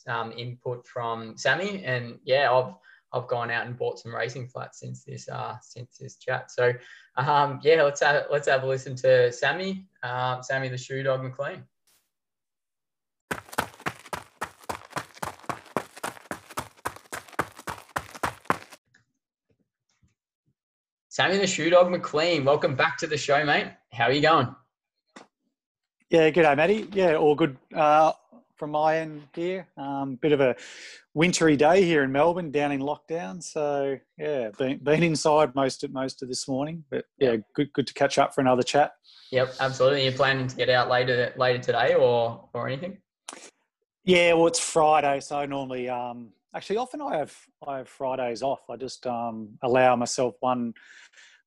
[0.08, 1.84] um, input from Sammy.
[1.84, 2.72] And yeah, I've
[3.12, 6.50] I've gone out and bought some racing flats since this uh, since this chat.
[6.50, 6.72] So
[7.16, 11.22] um, yeah, let's have, let's have a listen to Sammy, um, Sammy the Shoe Dog
[11.22, 11.64] McLean.
[21.10, 23.66] Sammy the Shoe Dog McLean, welcome back to the show, mate.
[23.92, 24.54] How are you going?
[26.10, 26.88] Yeah, good day, Matty.
[26.92, 27.56] Yeah, all good.
[27.72, 28.12] Uh,
[28.56, 29.66] from my end here.
[29.78, 30.54] Um, bit of a
[31.14, 33.42] wintry day here in Melbourne, down in lockdown.
[33.42, 37.86] So yeah, been been inside most of most of this morning, but yeah, good good
[37.86, 38.92] to catch up for another chat.
[39.30, 40.02] Yep, absolutely.
[40.02, 42.98] You're planning to get out later later today, or or anything?
[44.04, 47.34] Yeah, well, it's Friday, so normally, um, actually, often I have
[47.66, 48.68] I have Fridays off.
[48.68, 50.74] I just um, allow myself one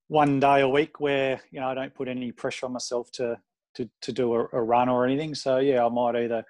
[0.07, 3.38] one day a week where you know I don't put any pressure on myself to
[3.76, 5.36] to, to do a, a, run or anything.
[5.36, 6.43] So yeah, I might either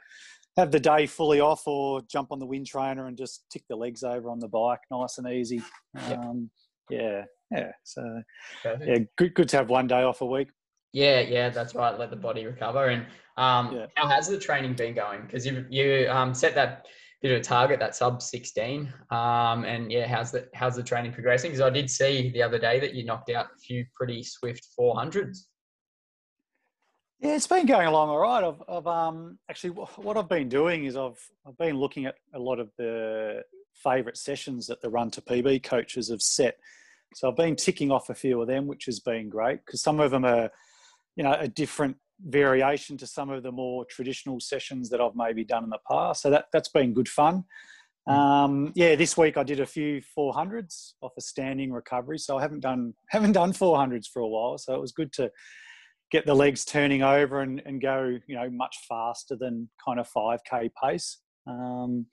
[0.58, 3.76] have the day fully off or jump on the wind trainer and just tick the
[3.76, 5.62] legs over on the bike, nice and easy.
[6.08, 6.50] Um,
[6.90, 7.72] yeah, yeah.
[7.84, 8.22] So
[8.62, 8.90] Perfect.
[8.90, 10.50] yeah, good, good to have one day off a week.
[10.92, 11.98] Yeah, yeah, that's right.
[11.98, 12.88] Let the body recover.
[12.88, 13.06] And
[13.38, 13.86] um, yeah.
[13.96, 15.22] how has the training been going?
[15.22, 16.88] Because you you um, set that
[17.22, 18.94] bit of a target, that sub sixteen.
[19.10, 21.52] Um, and yeah, how's the how's the training progressing?
[21.52, 24.68] Because I did see the other day that you knocked out a few pretty swift
[24.76, 25.48] four hundreds.
[27.24, 28.44] Yeah, it's been going along all right.
[28.44, 31.18] I've, I've um, actually what I've been doing is I've
[31.48, 33.44] I've been looking at a lot of the
[33.74, 36.58] favourite sessions that the Run to PB coaches have set.
[37.16, 40.02] So I've been ticking off a few of them, which has been great because some
[40.02, 40.52] of them are,
[41.16, 41.96] you know, a different
[42.26, 46.24] variation to some of the more traditional sessions that I've maybe done in the past.
[46.24, 47.46] So that that's been good fun.
[48.06, 48.14] Mm.
[48.14, 52.42] Um, yeah, this week I did a few 400s off a standing recovery, so I
[52.42, 54.58] haven't done haven't done 400s for a while.
[54.58, 55.32] So it was good to
[56.14, 60.08] get the legs turning over and, and go, you know, much faster than kind of
[60.16, 61.18] 5K pace.
[61.48, 62.06] Um,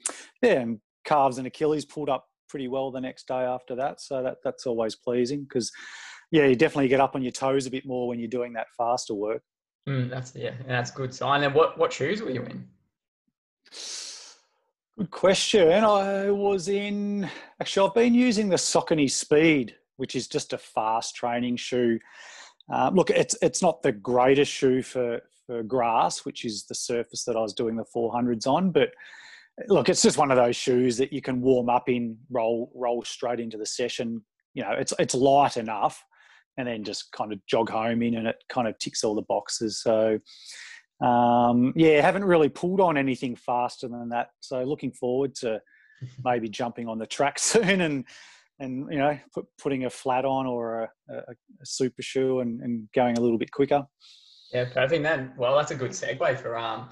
[0.42, 4.00] yeah, and calves and Achilles pulled up pretty well the next day after that.
[4.00, 5.70] So that, that's always pleasing because,
[6.30, 8.68] yeah, you definitely get up on your toes a bit more when you're doing that
[8.74, 9.42] faster work.
[9.86, 11.42] Mm, that's yeah, that's good sign.
[11.42, 12.66] And what what shoes were you in?
[14.98, 15.84] Good question.
[15.84, 17.28] I was in
[17.60, 21.98] actually I've been using the Saucony Speed, which is just a fast training shoe.
[22.68, 27.24] Um, look, it's it's not the greatest shoe for for grass, which is the surface
[27.24, 28.90] that I was doing the 400s on, but
[29.68, 33.02] look, it's just one of those shoes that you can warm up in, roll roll
[33.02, 34.22] straight into the session.
[34.54, 36.04] You know, it's it's light enough,
[36.56, 39.22] and then just kind of jog home in, and it kind of ticks all the
[39.22, 39.80] boxes.
[39.82, 40.18] So,
[41.04, 44.30] um, yeah, haven't really pulled on anything faster than that.
[44.40, 45.60] So, looking forward to
[46.24, 48.04] maybe jumping on the track soon and
[48.60, 51.16] and you know put, putting a flat on or a, a,
[51.62, 53.84] a super shoe and, and, going a little bit quicker.
[54.52, 55.02] Yeah, perfect.
[55.02, 56.90] Then, well, that's a good segue for um,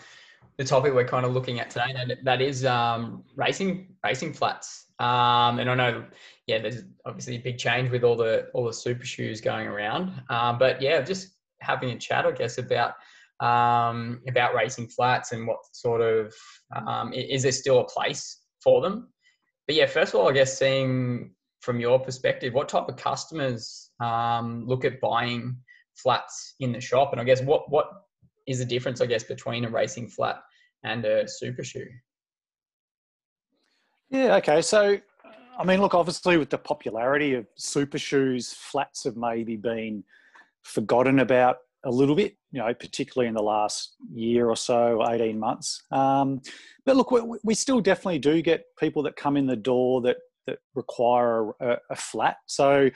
[0.57, 1.93] the topic we're kind of looking at today.
[1.93, 4.87] That, that is um, racing racing flats.
[4.99, 6.05] Um, and I know,
[6.47, 10.23] yeah, there's obviously a big change with all the all the super shoes going around.
[10.31, 11.29] Um, but yeah, just
[11.61, 12.95] having a chat, I guess, about
[13.41, 16.35] um, about racing flats and what sort of
[16.75, 19.09] um, is there still a place for them?
[19.67, 23.91] But yeah, first of all, I guess seeing from your perspective, what type of customers
[24.01, 25.57] um, look at buying
[25.95, 27.13] flats in the shop?
[27.13, 27.91] And I guess what what
[28.47, 30.41] is the difference, I guess, between a racing flat
[30.85, 31.87] and a super shoe?
[34.11, 34.63] Yeah, okay.
[34.63, 34.99] So,
[35.59, 40.03] I mean, look, obviously, with the popularity of super shoes, flats have maybe been
[40.63, 45.39] forgotten about a little bit, you know, particularly in the last year or so, 18
[45.39, 45.83] months.
[45.91, 46.41] Um,
[46.85, 50.17] but look, we, we, still definitely do get people that come in the door that
[50.49, 52.39] that require a, a flat.
[52.47, 52.91] So,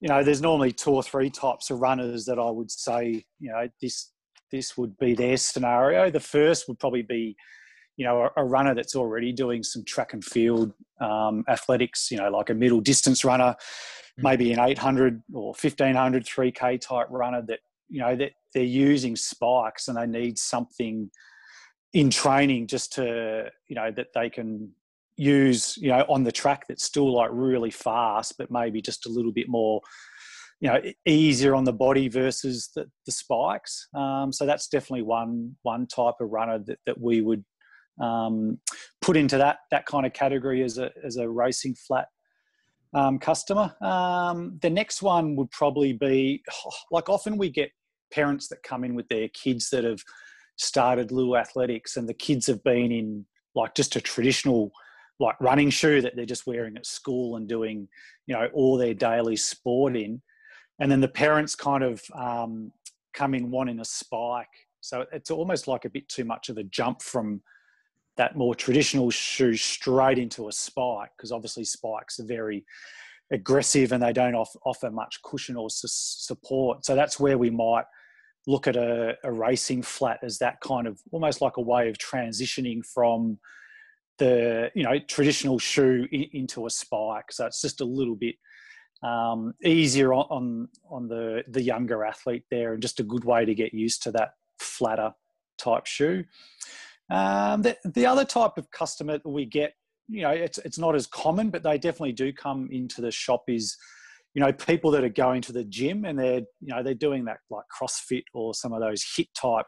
[0.00, 3.50] you know, there's normally two or three types of runners that I would say, you
[3.50, 4.12] know, this
[4.52, 6.10] this would be their scenario.
[6.10, 7.36] The first would probably be,
[7.96, 12.16] you know, a, a runner that's already doing some track and field um, athletics, you
[12.16, 13.56] know, like a middle distance runner,
[14.18, 14.22] mm.
[14.22, 19.88] maybe an 800 or 1500 3K type runner that, you know, that they're using spikes
[19.88, 21.10] and they need something
[21.92, 24.70] in training just to, you know, that they can
[25.16, 29.08] use you know on the track that's still like really fast but maybe just a
[29.08, 29.80] little bit more
[30.60, 33.88] you know easier on the body versus the, the spikes.
[33.94, 37.44] Um, so that's definitely one one type of runner that, that we would
[38.00, 38.58] um,
[39.00, 42.08] put into that that kind of category as a as a racing flat
[42.94, 43.74] um, customer.
[43.82, 46.42] Um, the next one would probably be
[46.90, 47.70] like often we get
[48.12, 50.00] parents that come in with their kids that have
[50.56, 54.70] started little athletics, and the kids have been in like just a traditional
[55.18, 57.88] like running shoe that they're just wearing at school and doing,
[58.26, 60.20] you know, all their daily sport in,
[60.78, 62.72] and then the parents kind of um,
[63.14, 64.46] come in wanting a spike.
[64.80, 67.40] So it's almost like a bit too much of a jump from
[68.16, 72.64] that more traditional shoe straight into a spike because obviously spikes are very
[73.32, 76.84] aggressive and they don't off, offer much cushion or su- support.
[76.84, 77.84] So that's where we might
[78.46, 81.98] look at a, a, racing flat as that kind of almost like a way of
[81.98, 83.38] transitioning from
[84.18, 87.32] the you know traditional shoe in, into a spike.
[87.32, 88.36] So it's just a little bit
[89.02, 93.54] um, easier on on the the younger athlete there, and just a good way to
[93.54, 95.12] get used to that flatter
[95.58, 96.24] type shoe.
[97.10, 99.74] Um, the, the other type of customer that we get
[100.08, 103.44] you know it's it's not as common, but they definitely do come into the shop.
[103.48, 103.76] Is
[104.34, 107.24] you know people that are going to the gym and they're you know they're doing
[107.24, 109.66] that like CrossFit or some of those HIIT type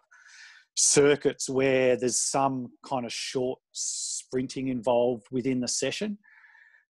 [0.78, 6.16] circuits where there's some kind of short sprinting involved within the session.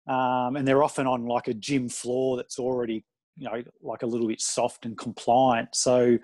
[0.09, 3.05] Um, and they're often on like a gym floor that's already,
[3.37, 5.69] you know, like a little bit soft and compliant.
[5.73, 6.17] So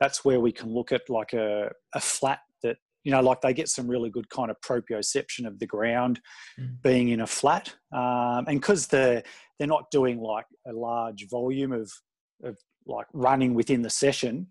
[0.00, 3.52] that's where we can look at like a, a flat that, you know, like they
[3.52, 6.18] get some really good kind of proprioception of the ground
[6.58, 6.80] mm.
[6.82, 7.74] being in a flat.
[7.92, 9.22] Um, and because they're,
[9.58, 11.92] they're not doing like a large volume of,
[12.42, 12.56] of
[12.86, 14.46] like running within the session,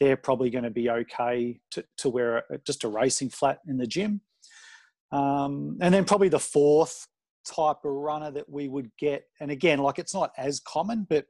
[0.00, 3.78] they're probably going to be okay to, to wear a, just a racing flat in
[3.78, 4.20] the gym.
[5.12, 7.06] Um, and then probably the fourth
[7.46, 11.26] type of runner that we would get, and again, like it's not as common, but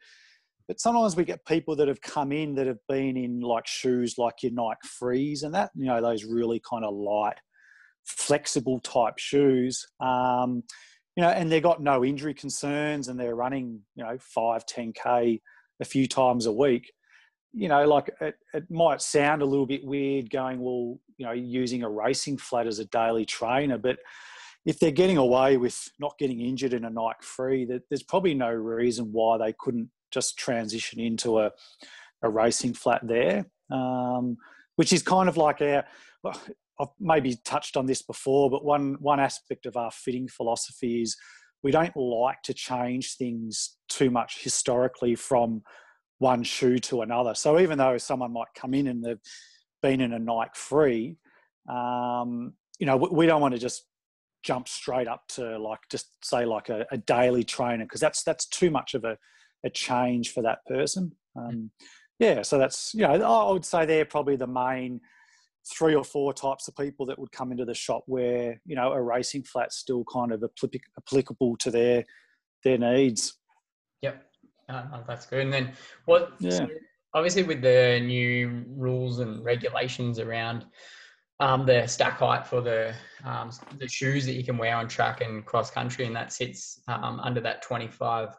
[0.69, 4.19] but sometimes we get people that have come in that have been in like shoes
[4.19, 7.37] like your Nike Frees and that, you know, those really kind of light,
[8.05, 9.87] flexible type shoes.
[10.01, 10.65] Um,
[11.15, 15.41] you know, and they've got no injury concerns and they're running, you know, five, 10K
[15.81, 16.93] a few times a week.
[17.57, 21.33] You know, like it, it might sound a little bit weird going, well, you know,
[21.33, 23.99] using a racing flat as a daily trainer, but
[24.67, 28.51] if they're getting away with not getting injured in a Nike Free, there's probably no
[28.51, 31.53] reason why they couldn't just transition into a,
[32.23, 34.37] a racing flat there, um,
[34.75, 35.85] which is kind of like our.
[36.23, 36.41] Well,
[36.79, 41.17] I've maybe touched on this before, but one one aspect of our fitting philosophy is
[41.63, 45.63] we don't like to change things too much historically from
[46.19, 47.35] one shoe to another.
[47.35, 49.21] So even though someone might come in and they've
[49.83, 51.17] been in a Nike free,
[51.69, 53.85] um, you know, we don't want to just
[54.43, 58.47] jump straight up to like just say like a, a daily trainer because that's that's
[58.47, 59.19] too much of a
[59.65, 61.13] a change for that person.
[61.37, 61.49] Mm.
[61.49, 61.71] Um,
[62.19, 65.01] yeah, so that's you know I would say they're probably the main
[65.69, 68.93] three or four types of people that would come into the shop where you know
[68.93, 70.43] a racing flat's still kind of
[70.99, 72.05] applicable to their
[72.65, 73.39] their needs.
[74.03, 74.25] Yep,
[74.69, 75.41] uh, that's good.
[75.41, 75.73] And then
[76.05, 76.33] what?
[76.39, 76.51] Yeah.
[76.51, 76.69] So
[77.15, 80.67] obviously, with the new rules and regulations around
[81.41, 82.95] um, the stack height for the
[83.25, 86.81] um, the shoes that you can wear on track and cross country, and that sits
[86.89, 88.31] um, under that 25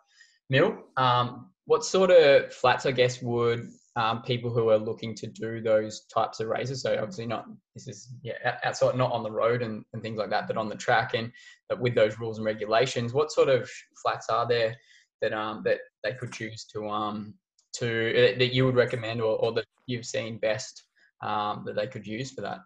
[0.50, 0.78] mil.
[0.98, 5.62] Um, what sort of flats, I guess, would um, people who are looking to do
[5.62, 6.82] those types of races?
[6.82, 10.30] So obviously not this is yeah outside, not on the road and, and things like
[10.30, 11.32] that, but on the track and
[11.70, 13.14] but with those rules and regulations.
[13.14, 13.70] What sort of
[14.02, 14.76] flats are there
[15.22, 17.34] that um that they could choose to um
[17.74, 20.84] to that you would recommend or, or that you've seen best
[21.22, 22.60] um, that they could use for that?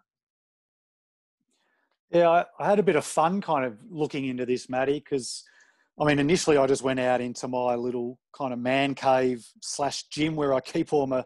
[2.10, 5.44] Yeah, I, I, had a bit of fun kind of looking into this, Maddie, because
[5.98, 10.04] I mean, initially I just went out into my little kind of man cave slash
[10.04, 11.24] gym where I keep all my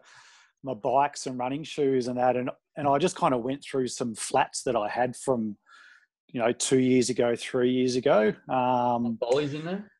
[0.63, 3.87] my bikes and running shoes and that, and and I just kind of went through
[3.87, 5.57] some flats that I had from,
[6.27, 8.33] you know, two years ago, three years ago.
[8.49, 9.91] Um, Volleys in there.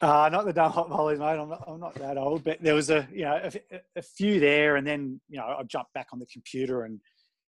[0.00, 1.38] Uh, not the Dunlop Volleys, mate.
[1.38, 4.38] I'm not, I'm not that old, but there was a, you know, a, a few
[4.38, 7.00] there, and then you know I jumped back on the computer and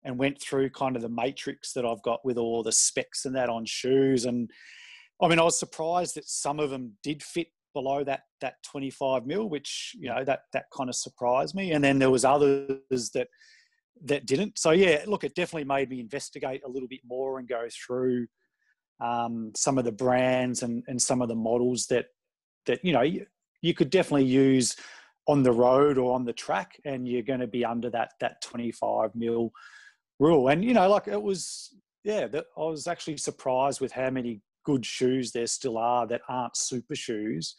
[0.04, 3.34] and went through kind of the matrix that I've got with all the specs and
[3.36, 4.52] that on shoes and
[5.22, 9.26] I mean, I was surprised that some of them did fit below that that 25
[9.26, 11.72] mil, which you know that that kind of surprised me.
[11.72, 13.28] And then there was others that
[14.04, 14.60] that didn't.
[14.60, 18.28] So yeah, look, it definitely made me investigate a little bit more and go through
[19.00, 22.08] um, some of the brands and and some of the models that
[22.66, 23.26] that you know you,
[23.62, 24.76] you could definitely use
[25.28, 28.42] on the road or on the track, and you're going to be under that that
[28.42, 29.52] 25 mil
[30.20, 30.50] rule.
[30.50, 34.42] And you know, like it was, yeah, that, I was actually surprised with how many
[34.66, 37.56] good shoes there still are that aren't super shoes,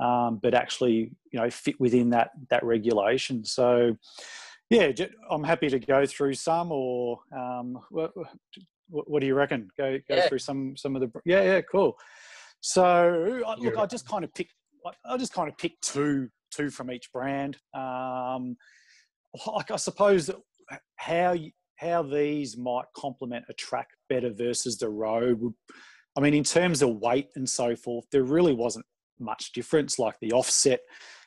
[0.00, 3.44] um, but actually you know fit within that that regulation.
[3.44, 3.96] So
[4.70, 4.90] yeah,
[5.30, 6.72] I'm happy to go through some.
[6.72, 8.12] Or um, what,
[8.88, 9.68] what, do you reckon?
[9.76, 10.28] Go go yeah.
[10.28, 11.96] through some some of the yeah yeah cool.
[12.66, 14.52] So look, I just kind of picked
[15.04, 17.58] I just kind of picked two two from each brand.
[17.72, 18.56] Um,
[19.46, 20.36] like I suppose that
[20.96, 21.36] how
[21.76, 25.40] how these might complement a track better versus the road.
[26.16, 28.86] I mean, in terms of weight and so forth, there really wasn't
[29.20, 30.00] much difference.
[30.00, 30.80] Like the offset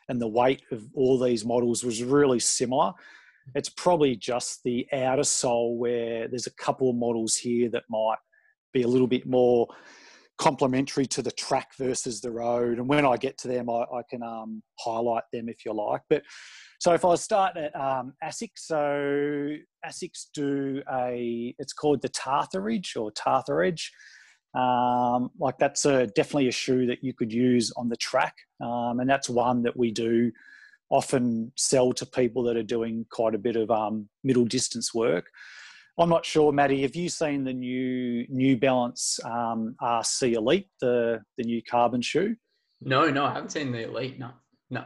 [0.10, 2.92] and the weight of all these models was really similar.
[3.56, 8.18] It's probably just the outer sole where there's a couple of models here that might
[8.74, 9.68] be a little bit more
[10.40, 12.80] complementary to the track versus the road.
[12.80, 16.02] And when I get to them, I, I can um, highlight them if you like.
[16.10, 16.24] But
[16.80, 19.50] so if I start at um, ASICS, so
[19.86, 23.92] ASICS do a, it's called the Tarther Edge or Tarther Edge.
[24.56, 28.36] Um, like that's a, definitely a shoe that you could use on the track.
[28.62, 30.32] Um, and that's one that we do
[30.90, 35.30] often sell to people that are doing quite a bit of um, middle distance work.
[36.00, 36.82] I'm not sure, Maddie.
[36.84, 42.36] Have you seen the new New Balance um, RC Elite, the the new carbon shoe?
[42.82, 44.18] No, no, I haven't seen the Elite.
[44.18, 44.32] No,
[44.70, 44.86] no.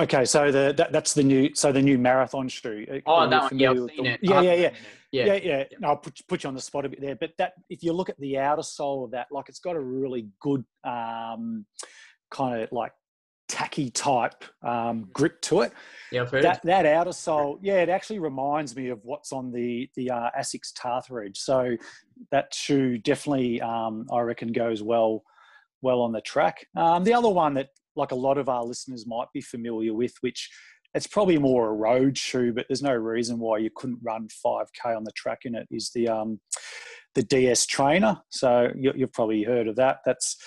[0.00, 2.86] Okay, so the that, that's the new so the new marathon shoe.
[3.06, 3.58] Oh, that one.
[3.58, 4.20] Yeah, I've seen it.
[4.22, 4.70] Yeah, yeah, yeah,
[5.10, 5.64] yeah, yeah, yeah.
[5.80, 7.16] No, I'll put, put you on the spot a bit there.
[7.16, 9.80] But that if you look at the outer sole of that, like it's got a
[9.80, 11.66] really good um,
[12.30, 12.92] kind of like
[13.52, 15.72] tacky type um, grip to it.
[16.10, 20.10] Yeah, that that outer sole, yeah, it actually reminds me of what's on the the
[20.10, 21.38] uh, Asics Tarther Edge.
[21.38, 21.76] So
[22.30, 25.22] that shoe definitely, um, I reckon, goes well
[25.82, 26.66] well on the track.
[26.76, 30.14] Um, the other one that, like a lot of our listeners might be familiar with,
[30.22, 30.48] which
[30.94, 34.96] it's probably more a road shoe, but there's no reason why you couldn't run 5k
[34.96, 35.68] on the track in it.
[35.70, 36.40] Is the um,
[37.14, 38.18] the DS Trainer?
[38.30, 39.98] So you, have probably heard of that.
[40.06, 40.38] That's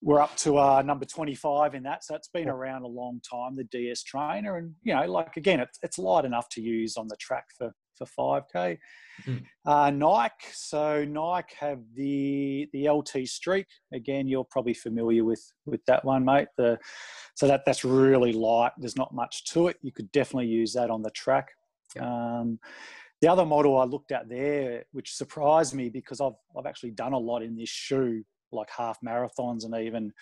[0.00, 2.04] we're up to uh, number 25 in that.
[2.04, 4.56] So it's been around a long time, the DS Trainer.
[4.56, 7.72] And, you know, like again, it's, it's light enough to use on the track for,
[7.96, 8.78] for 5K.
[9.24, 9.44] Mm.
[9.66, 10.34] Uh, Nike.
[10.52, 13.66] So Nike have the the LT Streak.
[13.92, 16.48] Again, you're probably familiar with with that one, mate.
[16.56, 16.78] The
[17.34, 18.72] so that that's really light.
[18.78, 19.78] There's not much to it.
[19.82, 21.48] You could definitely use that on the track.
[21.98, 22.60] Um,
[23.20, 27.14] the other model I looked at there, which surprised me because I've I've actually done
[27.14, 28.22] a lot in this shoe
[28.52, 30.12] like half marathons and even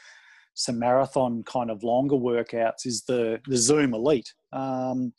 [0.55, 4.33] some marathon kind of longer workouts is the the Zoom Elite.
[4.53, 5.13] Um,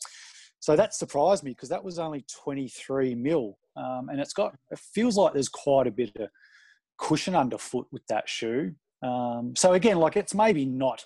[0.60, 4.80] so that surprised me because that was only 23 mil, um, and it's got it
[4.80, 6.30] feels like there's quite a bit of
[6.98, 8.74] cushion underfoot with that shoe.
[9.04, 11.06] Um, so again, like it's maybe not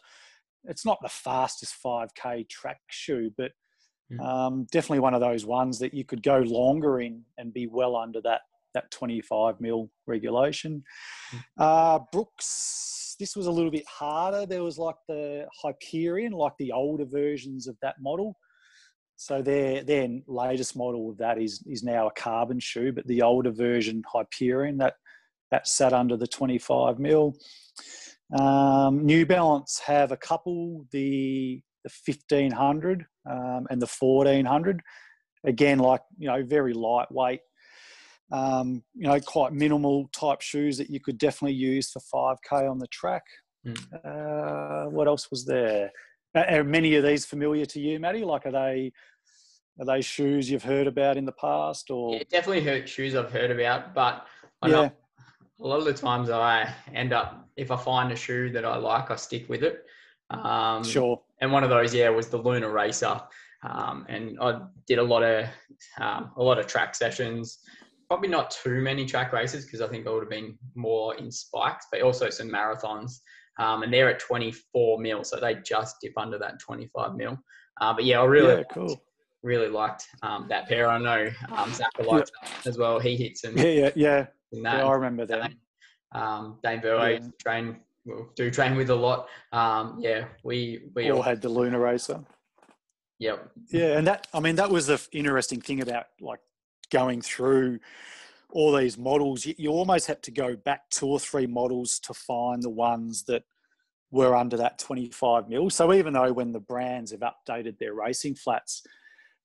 [0.63, 3.51] it's not the fastest 5k track shoe, but
[4.09, 4.19] hmm.
[4.21, 7.95] um, definitely one of those ones that you could go longer in and be well
[7.95, 8.41] under that
[8.74, 10.84] that 25 mil regulation.
[11.32, 11.38] Hmm.
[11.57, 14.45] Uh, Brooks, this was a little bit harder.
[14.45, 18.36] There was like the Hyperion, like the older versions of that model.
[19.15, 23.22] So their their latest model of that is is now a carbon shoe, but the
[23.22, 24.95] older version Hyperion that
[25.51, 27.36] that sat under the 25 mil.
[28.39, 34.82] Um, New Balance have a couple, the the 1500 um, and the 1400.
[35.43, 37.41] Again, like you know, very lightweight,
[38.32, 42.79] um, you know, quite minimal type shoes that you could definitely use for 5K on
[42.79, 43.23] the track.
[43.65, 43.77] Mm.
[44.05, 45.91] Uh, what else was there?
[46.34, 48.23] Are many of these familiar to you, Matty?
[48.23, 48.93] Like, are they
[49.79, 53.32] are they shoes you've heard about in the past, or yeah, definitely heard shoes I've
[53.32, 54.25] heard about, but
[54.61, 54.73] I yeah.
[54.73, 54.91] know
[55.59, 58.77] a lot of the times I end up if I find a shoe that I
[58.77, 59.86] like, I stick with it.
[60.29, 61.21] Um, sure.
[61.41, 63.19] And one of those, yeah, was the Lunar Racer,
[63.63, 65.47] um, and I did a lot of
[65.99, 67.59] um, a lot of track sessions
[68.12, 71.32] probably not too many track races because I think I would have been more in
[71.32, 73.22] spikes, but also some marathons.
[73.57, 77.39] Um, and they're at 24 mil, so they just dip under that 25 mil.
[77.80, 79.01] Uh, but yeah, I really, yeah, cool.
[79.43, 80.89] really liked um, that pair.
[80.89, 82.49] I know um, Zach likes yeah.
[82.66, 82.99] as well.
[82.99, 84.26] He hits and yeah, yeah, yeah.
[84.51, 85.53] yeah I remember that.
[86.12, 87.30] Um, Dane Burway yeah.
[87.39, 87.80] train,
[88.36, 89.30] do train with a lot.
[89.53, 92.20] Um, yeah, we we all, all had the Lunar Racer.
[93.20, 93.51] Yep.
[93.70, 96.41] Yeah, and that I mean that was the interesting thing about like
[96.91, 97.79] going through
[98.51, 102.13] all these models, you, you almost had to go back two or three models to
[102.13, 103.43] find the ones that
[104.11, 105.69] were under that 25 mil.
[105.69, 108.83] So even though when the brands have updated their racing flats,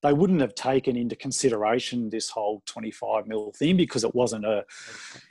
[0.02, 4.64] they wouldn't have taken into consideration this whole 25 mil thing because it wasn't a,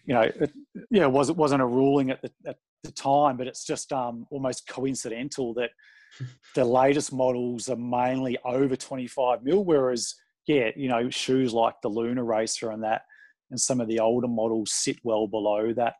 [0.05, 0.51] you know, it,
[0.89, 3.91] yeah, it was it wasn't a ruling at the at the time, but it's just
[3.91, 5.71] um, almost coincidental that
[6.55, 10.15] the latest models are mainly over 25 mil, whereas
[10.47, 13.03] yeah, you know, shoes like the Lunar Racer and that,
[13.51, 15.95] and some of the older models sit well below that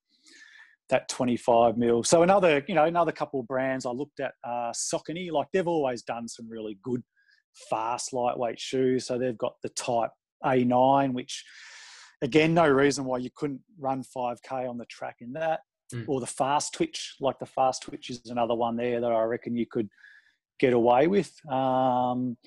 [0.89, 2.04] that 25 mil.
[2.04, 5.68] So another, you know, another couple of brands I looked at, uh, Saucony, like they've
[5.68, 7.02] always done some really good,
[7.70, 9.08] fast, lightweight shoes.
[9.08, 10.12] So they've got the Type
[10.43, 11.43] A9, which
[12.22, 15.62] again, no reason why you couldn't run 5K on the track in that.
[15.93, 16.06] Mm.
[16.08, 19.56] Or the Fast Twitch, like the Fast Twitch is another one there that I reckon
[19.56, 19.89] you could
[20.60, 21.32] get away with.
[21.50, 22.38] Um,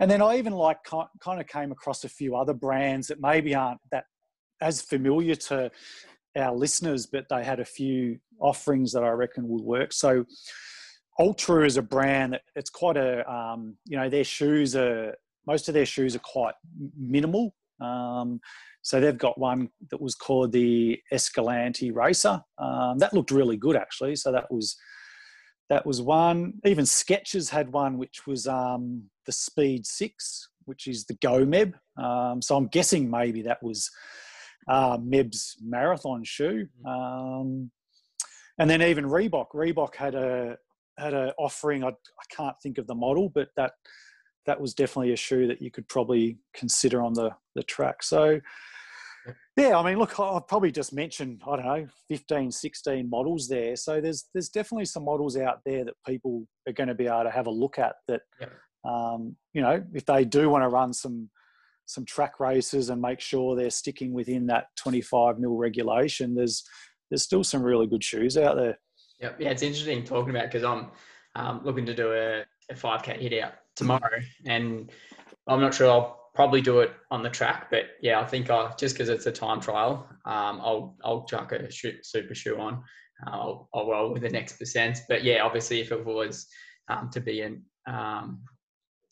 [0.00, 3.54] and then I even like kind of came across a few other brands that maybe
[3.54, 4.04] aren't that
[4.60, 5.70] as familiar to
[6.36, 9.92] our listeners, but they had a few offerings that I reckon would work.
[9.92, 10.24] So
[11.18, 15.14] Altra is a brand that it's quite a um, you know their shoes are
[15.46, 16.54] most of their shoes are quite
[16.96, 17.54] minimal.
[17.80, 18.40] Um,
[18.82, 22.40] so they've got one that was called the Escalante Racer.
[22.58, 24.16] Um, that looked really good actually.
[24.16, 24.76] So that was
[25.68, 26.54] that was one.
[26.64, 31.74] Even Skechers had one which was um, the Speed Six, which is the Go Meb.
[31.96, 33.90] Um, so I'm guessing maybe that was
[34.68, 36.68] uh, Meb's marathon shoe.
[36.86, 37.70] Um,
[38.58, 39.48] and then even Reebok.
[39.54, 40.56] Reebok had a
[40.98, 41.84] had an offering.
[41.84, 43.72] I, I can't think of the model, but that
[44.46, 48.02] that was definitely a shoe that you could probably consider on the the track.
[48.02, 48.40] So
[49.56, 53.76] yeah, I mean, look, I've probably just mentioned, I don't know, 15, 16 models there.
[53.76, 57.24] So there's there's definitely some models out there that people are going to be able
[57.24, 58.52] to have a look at that, yep.
[58.84, 61.30] um, you know, if they do want to run some
[61.86, 66.64] some track races and make sure they're sticking within that 25 mil regulation, there's
[67.10, 68.78] there's still some really good shoes out there.
[69.20, 70.88] Yeah, yeah, it's interesting talking about because I'm
[71.34, 74.90] um, looking to do a, a 5k hit out tomorrow, and
[75.46, 77.66] I'm not sure I'll probably do it on the track.
[77.68, 81.50] But yeah, I think I just because it's a time trial, um, I'll I'll chuck
[81.50, 82.74] a super shoe on.
[83.26, 84.98] Uh, I'll, I'll roll with the next percent.
[85.08, 86.46] But yeah, obviously, if it was
[86.88, 88.44] um, to be in um,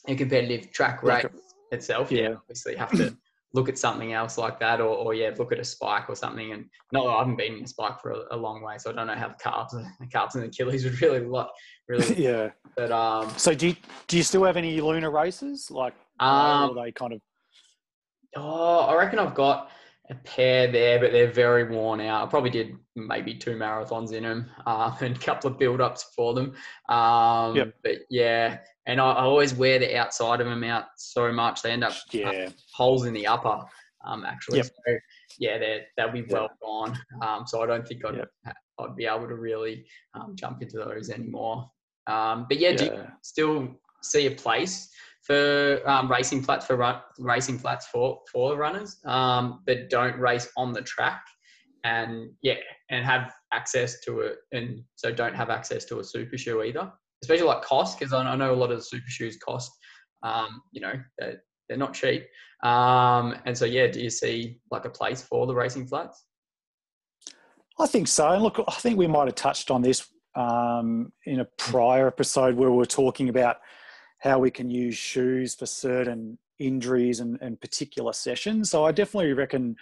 [0.07, 1.33] a competitive track race like
[1.73, 3.17] itself, yeah, obviously have to
[3.55, 6.53] look at something else like that, or, or yeah, look at a spike or something.
[6.53, 8.93] And no, I haven't been in a spike for a, a long way, so I
[8.93, 11.51] don't know how the calves, the calves and Achilles would really look.
[11.89, 12.51] Really, yeah.
[12.77, 15.73] But um, so do you, do you still have any Lunar Racers?
[15.73, 17.21] Like, um, they kind of?
[18.37, 19.71] Oh, I reckon I've got
[20.11, 22.27] a pair there, but they're very worn out.
[22.27, 26.11] I probably did maybe two marathons in them uh, and a couple of build ups
[26.15, 26.55] for them.
[26.89, 27.75] Um, yep.
[27.83, 31.73] But yeah, and I, I, always wear the outside of them out so much they
[31.73, 32.51] end up yeah.
[32.73, 33.63] holes in the upper.
[34.05, 34.67] Um, actually, yep.
[34.67, 34.97] so
[35.39, 36.61] yeah, they they'll be well yep.
[36.63, 36.99] gone.
[37.23, 38.21] Um, so I don't think I'd
[38.79, 41.69] I'd be able to really um, jump into those anymore.
[42.07, 43.69] Um, but yeah, yeah, do you still
[44.03, 44.91] see a place
[45.27, 50.49] for um, racing flats for run, racing flats for for runners, um, but don't race
[50.57, 51.23] on the track,
[51.85, 52.55] and yeah,
[52.91, 56.93] and have access to it, and so don't have access to a super shoe either,
[57.23, 59.73] especially like cost because I, know a lot of the super shoes cost,
[60.23, 62.25] um, you know, they're, they're not cheap,
[62.63, 66.25] um, and so yeah, do you see like a place for the racing flats?
[67.79, 68.31] I think so.
[68.31, 72.55] And look, I think we might have touched on this um, in a prior episode
[72.55, 73.57] where we were talking about
[74.19, 78.71] how we can use shoes for certain injuries and, and particular sessions.
[78.71, 79.77] So I definitely reckon,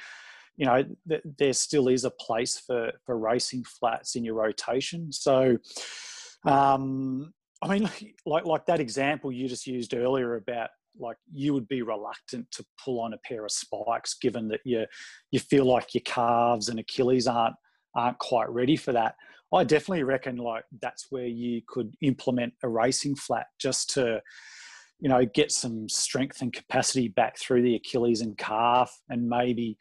[0.57, 5.13] you know, th- there still is a place for for racing flats in your rotation.
[5.13, 5.59] So,
[6.47, 7.33] um,
[7.63, 7.89] I mean,
[8.27, 12.65] like like that example you just used earlier about like you would be reluctant to
[12.83, 14.85] pull on a pair of spikes given that you
[15.31, 17.57] you feel like your calves and Achilles aren't
[17.95, 19.15] aren't quite ready for that.
[19.55, 24.21] I definitely reckon like that's where you could implement a racing flat just to,
[25.01, 29.77] you know, get some strength and capacity back through the Achilles and calf, and maybe,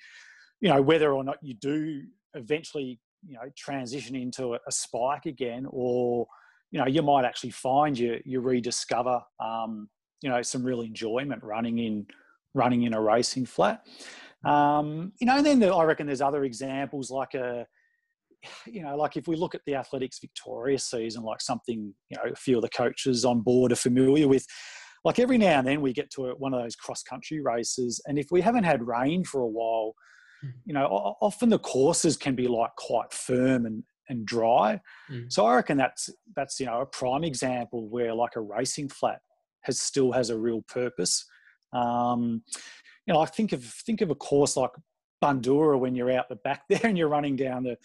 [0.61, 2.01] you know, whether or not you do
[2.33, 6.27] eventually, you know, transition into a, a spike again, or
[6.71, 9.89] you know, you might actually find you you rediscover, um,
[10.21, 12.05] you know, some real enjoyment running in
[12.53, 13.81] running in a racing flat.
[14.45, 17.65] Um, you know, and then the, I reckon there's other examples like a
[18.65, 22.31] you know, like if we look at the Athletics Victoria season, like something, you know,
[22.31, 24.45] a few of the coaches on board are familiar with,
[25.03, 28.01] like every now and then we get to a, one of those cross country races.
[28.07, 29.93] And if we haven't had rain for a while,
[30.41, 30.49] hmm.
[30.65, 30.85] you know,
[31.21, 34.81] often the courses can be like quite firm and, and dry.
[35.09, 35.31] Mm.
[35.31, 39.19] So I reckon that's, that's, you know, a prime example where like a racing flat
[39.61, 41.25] has still has a real purpose.
[41.71, 42.43] Um,
[43.07, 44.71] you know, I think of, think of a course like
[45.23, 47.77] Bundoora when you're out the back there and you're running down the,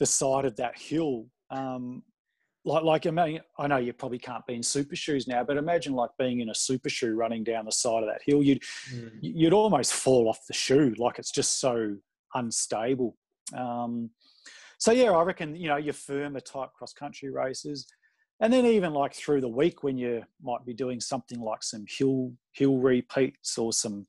[0.00, 1.26] the side of that hill.
[1.50, 2.02] Um,
[2.64, 5.56] like, like I mean, I know you probably can't be in super shoes now, but
[5.56, 8.42] imagine like being in a super shoe running down the side of that hill.
[8.42, 9.10] You'd mm.
[9.20, 11.96] you'd almost fall off the shoe, like it's just so
[12.34, 13.16] unstable.
[13.56, 14.10] Um,
[14.78, 17.86] so yeah, I reckon you know your firmer type cross country races,
[18.40, 21.84] and then even like through the week when you might be doing something like some
[21.88, 24.06] hill hill repeats or some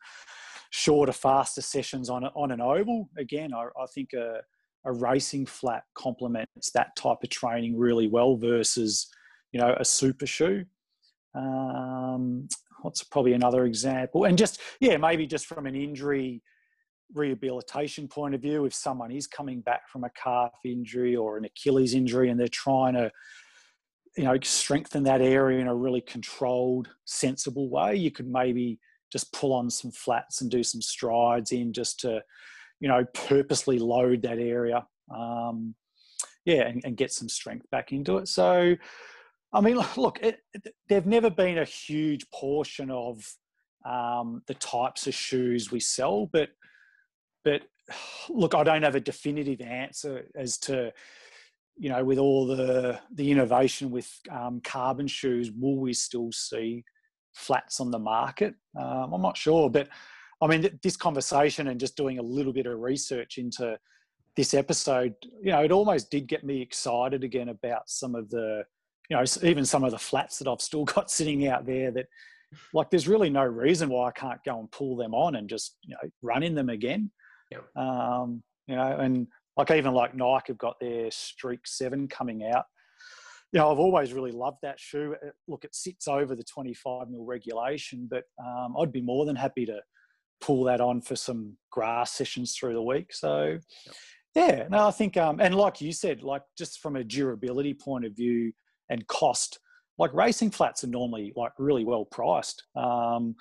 [0.72, 3.10] shorter, faster sessions on on an oval.
[3.18, 4.42] Again, I, I think a
[4.86, 9.08] a racing flat complements that type of training really well versus
[9.52, 10.66] you know a super shoe
[11.36, 12.48] um,
[12.82, 16.42] what's probably another example and just yeah maybe just from an injury
[17.14, 21.46] rehabilitation point of view if someone is coming back from a calf injury or an
[21.46, 23.12] achilles injury and they're trying to
[24.18, 27.96] you know strengthen that area in a really controlled, sensible way.
[27.96, 28.80] You could maybe
[29.12, 32.22] just pull on some flats and do some strides in just to,
[32.82, 34.86] you know, purposely load that area.
[35.16, 35.76] Um,
[36.44, 38.28] yeah, and, and, get some strength back into it.
[38.28, 38.76] So,
[39.54, 43.24] I mean, look, it, it, they've never been a huge portion of
[43.86, 46.50] um, the types of shoes we sell, but
[47.44, 47.62] but
[48.30, 50.92] look, I don't have a definitive answer as to
[51.78, 56.84] you know with all the the innovation with um, carbon shoes, will we still see
[57.34, 58.56] flats on the market?
[58.80, 59.90] Um, I'm not sure, but
[60.42, 63.78] I mean, this conversation and just doing a little bit of research into
[64.36, 68.64] this episode, you know, it almost did get me excited again about some of the,
[69.10, 72.08] you know, even some of the flats that I've still got sitting out there that,
[72.74, 75.78] like, there's really no reason why I can't go and pull them on and just,
[75.84, 77.12] you know, run in them again.
[77.52, 77.78] Yep.
[77.78, 79.28] Um, you know, and
[79.58, 82.66] like even like Nike have got their Streak 7 coming out
[83.52, 85.16] you know, I've always really loved that shoe.
[85.48, 89.66] Look, it sits over the 25 mil regulation, but um, I'd be more than happy
[89.66, 89.80] to
[90.42, 93.14] pull that on for some grass sessions through the week.
[93.14, 93.58] So,
[94.36, 98.06] yeah, no, I think, um, and like you said, like just from a durability point
[98.06, 98.52] of view
[98.90, 99.60] and cost,
[99.98, 102.64] like racing flats are normally like really well priced.
[102.76, 103.36] Um,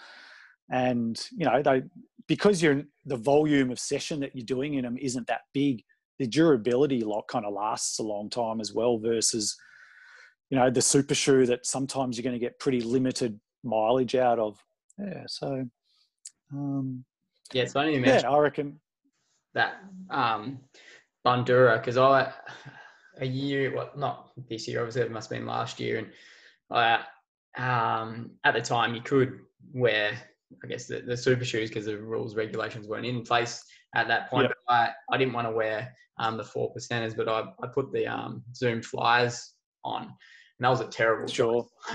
[0.71, 1.83] and you know, they
[2.29, 5.83] because you're the volume of session that you're doing in them isn't that big.
[6.19, 9.57] The durability like kind of lasts a long time as well versus
[10.51, 14.39] you know the super shoe that sometimes you're going to get pretty limited mileage out
[14.39, 14.59] of.
[14.99, 15.65] Yeah, so
[16.53, 17.05] um,
[17.53, 18.23] yeah, it's funny you mentioned.
[18.23, 18.81] Yeah, I reckon
[19.55, 19.75] that
[20.11, 20.61] um,
[21.27, 22.33] Bundoora because I
[23.19, 26.09] a year, well, not this year, obviously it must have been last year, and
[26.71, 27.01] I
[27.59, 29.41] um, at the time you could
[29.73, 30.19] wear
[30.65, 34.31] I guess the, the super shoes because the rules regulations weren't in place at that
[34.31, 34.49] point.
[34.49, 34.57] Yep.
[34.67, 37.93] But I, I didn't want to wear um, the four percenters, but I, I put
[37.93, 40.13] the um, Zoom flyers on,
[40.61, 41.27] and that was a terrible.
[41.27, 41.67] Sure.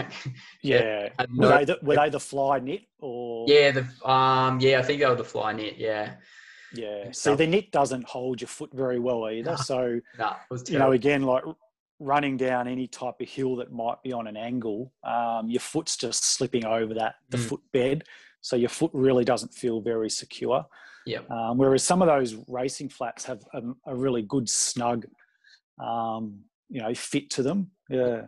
[0.64, 1.10] yeah.
[1.20, 1.26] yeah.
[1.36, 3.46] Were, they the, were they the Flyknit or?
[3.48, 5.76] Yeah, the um, yeah, I think they were the Flyknit.
[5.78, 6.16] Yeah.
[6.74, 7.12] Yeah.
[7.12, 9.52] See, the knit doesn't hold your foot very well either.
[9.52, 10.36] No, so, no,
[10.68, 11.44] you know, again, like
[12.00, 15.96] running down any type of hill that might be on an angle, um, your foot's
[15.96, 17.46] just slipping over that the mm.
[17.46, 18.04] footbed,
[18.42, 20.66] so your foot really doesn't feel very secure.
[21.06, 21.20] Yeah.
[21.30, 25.06] Um, whereas some of those racing flats have a, a really good snug,
[25.80, 27.70] um, you know, fit to them.
[27.90, 28.24] Yeah.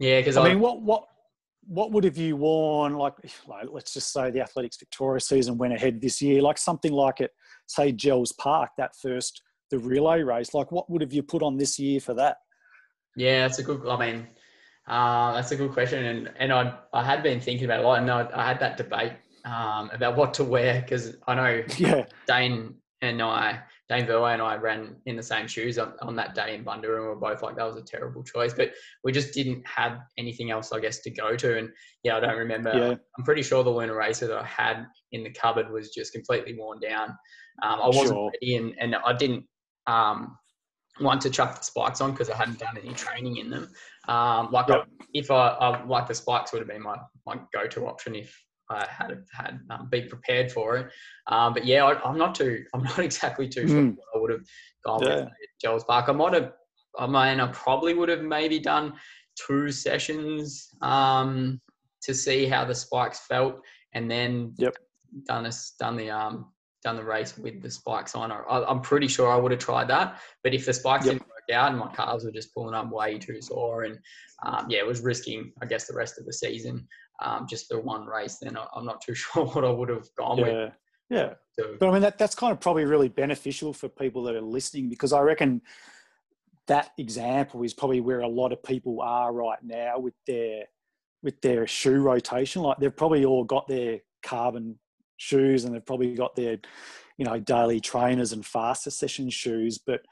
[0.00, 1.04] Yeah, because I, I mean, what what
[1.68, 2.94] what would have you worn?
[2.94, 3.14] Like,
[3.46, 7.20] like, let's just say the Athletics Victoria season went ahead this year, like something like
[7.20, 7.30] it,
[7.66, 10.52] say Jells Park, that first the relay race.
[10.52, 12.38] Like, what would have you put on this year for that?
[13.14, 13.86] Yeah, that's a good.
[13.86, 14.26] I mean,
[14.88, 17.88] uh, that's a good question, and and I I had been thinking about it a
[17.88, 19.12] lot, and I, I had that debate
[19.44, 22.06] um, about what to wear because I know yeah.
[22.26, 23.60] Dane and I
[23.90, 26.94] Dane Verwey and I ran in the same shoes on, on that day in Bundoora
[26.94, 28.54] and we were both like, that was a terrible choice.
[28.54, 28.70] But
[29.02, 31.58] we just didn't have anything else, I guess, to go to.
[31.58, 31.70] And
[32.04, 32.72] yeah, I don't remember.
[32.72, 32.94] Yeah.
[33.18, 36.54] I'm pretty sure the Lunar Racer that I had in the cupboard was just completely
[36.56, 37.08] worn down.
[37.64, 38.30] Um, I wasn't sure.
[38.32, 39.44] ready and, and I didn't
[39.88, 40.36] um,
[41.00, 43.72] want to chuck the spikes on because I hadn't done any training in them.
[44.06, 44.86] Um, like yep.
[44.86, 48.40] I, if I, I, like the spikes would have been my, my go-to option if
[48.70, 50.90] I had had um, been prepared for it.
[51.26, 52.64] Um, but yeah, I, am not too.
[52.72, 53.96] I'm not exactly too sure mm.
[53.96, 54.46] what I would have
[54.84, 55.24] gone yeah.
[55.24, 56.08] with Jells Park.
[56.08, 56.52] I might have.
[56.98, 58.94] I mean, I probably would have maybe done
[59.46, 61.60] two sessions um,
[62.02, 63.60] to see how the spikes felt,
[63.94, 64.74] and then yep.
[65.26, 66.46] done a, done the um
[66.82, 68.32] done the race with the spikes on.
[68.32, 70.20] I, am pretty sure I would have tried that.
[70.42, 71.14] But if the spikes yep.
[71.14, 73.98] didn't work out and my calves were just pulling up way too sore, and
[74.44, 76.86] um, yeah, it was risking, I guess, the rest of the season
[77.20, 80.38] um, just the one race, then I'm not too sure what I would have gone
[80.38, 80.44] yeah.
[80.44, 80.72] with.
[81.10, 81.34] Yeah.
[81.58, 84.40] So, but I mean, that, that's kind of probably really beneficial for people that are
[84.40, 85.60] listening because I reckon
[86.68, 90.64] that example is probably where a lot of people are right now with their
[91.22, 92.62] with their shoe rotation.
[92.62, 94.78] Like they've probably all got their carbon
[95.16, 96.58] shoes and they've probably got their,
[97.18, 99.78] you know, daily trainers and faster session shoes.
[99.78, 100.02] But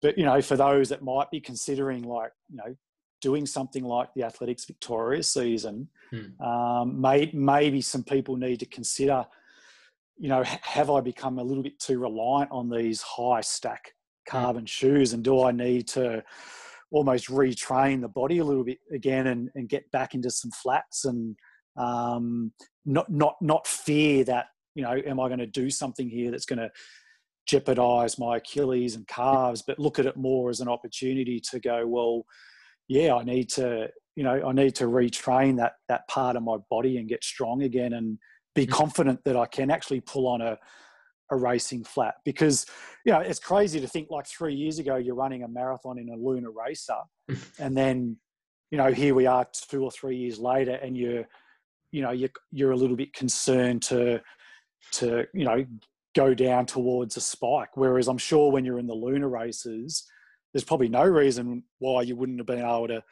[0.00, 2.74] but you know, for those that might be considering like, you know,
[3.22, 6.42] doing something like the Athletics Victoria season, hmm.
[6.44, 9.24] um, may, maybe some people need to consider,
[10.18, 13.94] you know, have I become a little bit too reliant on these high stack
[14.28, 14.36] hmm.
[14.36, 14.66] carbon hmm.
[14.66, 16.22] shoes and do I need to
[16.90, 21.06] almost retrain the body a little bit again and, and get back into some flats
[21.06, 21.34] and
[21.78, 22.52] um,
[22.84, 26.44] not, not, not fear that, you know, am I going to do something here that's
[26.44, 26.70] going to
[27.46, 31.86] jeopardize my Achilles and calves, but look at it more as an opportunity to go,
[31.86, 32.24] well,
[32.88, 36.56] yeah, I need to, you know, I need to retrain that that part of my
[36.70, 38.18] body and get strong again and
[38.54, 38.72] be mm-hmm.
[38.72, 40.58] confident that I can actually pull on a
[41.30, 42.66] a racing flat because
[43.06, 46.10] you know it's crazy to think like three years ago you're running a marathon in
[46.10, 46.98] a lunar racer
[47.58, 48.18] and then
[48.72, 51.28] you know, here we are two or three years later, and you're,
[51.92, 54.20] you know, you're you're a little bit concerned to,
[54.92, 55.64] to you know,
[56.16, 57.76] go down towards a spike.
[57.76, 60.06] Whereas I'm sure when you're in the Lunar Racers,
[60.52, 63.02] there's probably no reason why you wouldn't have been able to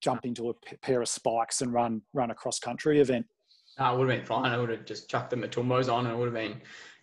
[0.00, 3.26] jump into a p- pair of spikes and run run a cross country event.
[3.78, 4.50] No, it would have been fine.
[4.52, 6.60] I would have just chucked the Matumbos on and it would have been,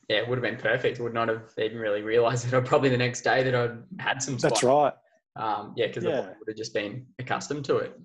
[0.10, 1.00] yeah, it would have been perfect.
[1.00, 2.66] would not have even really realised it.
[2.66, 4.62] Probably the next day that I'd had some spikes.
[4.62, 4.94] That's right.
[5.36, 6.22] Um, yeah, because Yeah.
[6.22, 8.00] body would have just been accustomed to it.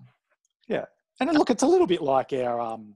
[0.66, 0.84] Yeah,
[1.20, 2.94] and look, it's a little bit like our, um,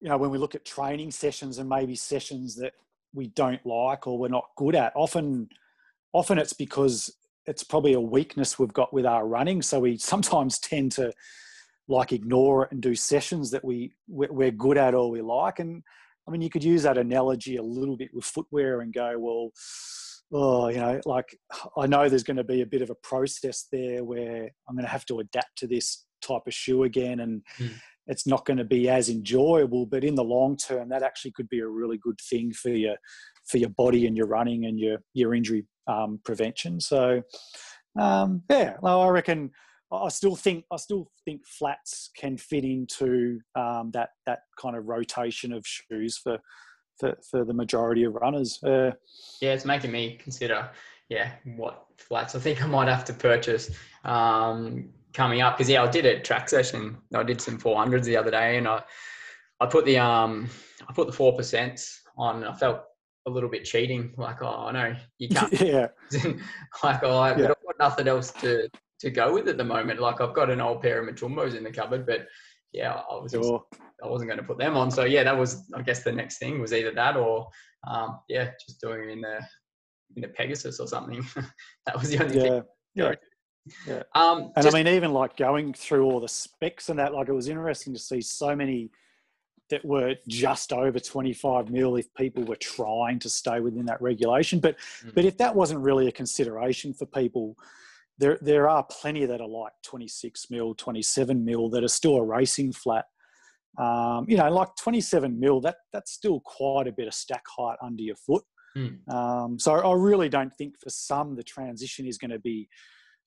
[0.00, 2.74] you know, when we look at training sessions and maybe sessions that
[3.12, 4.92] we don't like or we're not good at.
[4.94, 5.48] Often,
[6.12, 7.16] often it's because
[7.46, 9.62] it's probably a weakness we've got with our running.
[9.62, 11.12] So we sometimes tend to
[11.88, 15.58] like ignore it and do sessions that we we- we're good at or we like.
[15.60, 15.82] And
[16.26, 19.50] I mean, you could use that analogy a little bit with footwear and go, well,
[20.32, 21.38] oh, you know, like
[21.76, 24.84] I know there's going to be a bit of a process there where I'm going
[24.84, 27.74] to have to adapt to this type of shoe again, and Mm.
[28.08, 29.86] it's not going to be as enjoyable.
[29.86, 32.96] But in the long term, that actually could be a really good thing for your
[33.46, 36.80] for your body and your running and your your injury um, prevention.
[36.80, 37.22] So,
[37.98, 39.50] um, yeah, well, I reckon.
[39.92, 44.86] I still think I still think flats can fit into um, that that kind of
[44.86, 46.38] rotation of shoes for
[46.98, 48.62] for, for the majority of runners.
[48.62, 48.90] Uh,
[49.40, 50.70] Yeah, it's making me consider,
[51.08, 53.70] yeah, what flats I think I might have to purchase
[54.04, 55.56] um, coming up.
[55.56, 56.96] Because yeah, I did a track session.
[57.14, 58.82] I did some 400s the other day, and I
[59.60, 60.48] I put the um
[60.88, 61.80] I put the four percent
[62.16, 62.44] on.
[62.44, 62.82] I felt
[63.26, 64.12] a little bit cheating.
[64.16, 65.52] Like, oh no, you can't.
[65.60, 65.88] yeah,
[66.82, 67.48] like, oh, I've Yeah.
[67.48, 68.68] got nothing else to
[69.00, 70.00] to go with at the moment.
[70.00, 72.26] Like, I've got an old pair of Matumbos in the cupboard, but
[72.72, 73.50] yeah, I was just.
[74.04, 74.90] I wasn't going to put them on.
[74.90, 77.48] So yeah, that was I guess the next thing was either that or
[77.88, 79.38] um, yeah, just doing it in the
[80.16, 81.24] in the Pegasus or something.
[81.86, 82.62] that was the only thing.
[82.94, 83.14] Yeah,
[83.86, 84.02] Yeah.
[84.14, 87.28] Um, and just- I mean, even like going through all the specs and that, like
[87.28, 88.90] it was interesting to see so many
[89.70, 94.60] that were just over 25 mil if people were trying to stay within that regulation.
[94.60, 95.14] But Mm.
[95.14, 97.56] but if that wasn't really a consideration for people,
[98.18, 102.24] there there are plenty that are like 26 mil, 27 mil that are still a
[102.24, 103.06] racing flat.
[103.78, 107.76] Um, you know, like 27 mil, that that's still quite a bit of stack height
[107.82, 108.44] under your foot.
[108.76, 109.08] Mm.
[109.12, 112.68] Um, so I really don't think for some the transition is going to be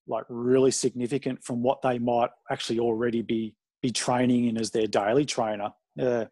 [0.07, 4.87] like really significant from what they might actually already be be training in as their
[4.87, 5.71] daily trainer.
[5.99, 6.25] Uh,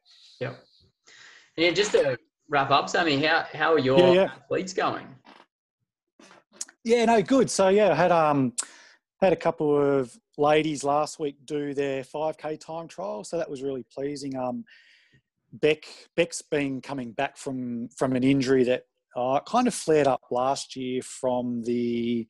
[1.58, 2.18] yeah, just to
[2.50, 4.32] wrap up, Sammy, how how are your Yeah, yeah.
[4.32, 5.08] athletes going?
[6.84, 7.50] yeah, no, good.
[7.50, 8.54] So yeah, I had um
[9.20, 13.64] had a couple of ladies last week do their 5k time trial, so that was
[13.64, 14.38] really pleasing.
[14.38, 14.64] Um,
[15.52, 15.86] Beck
[16.16, 18.84] Beck's been coming back from from an injury that
[19.16, 22.28] uh, kind of flared up last year from the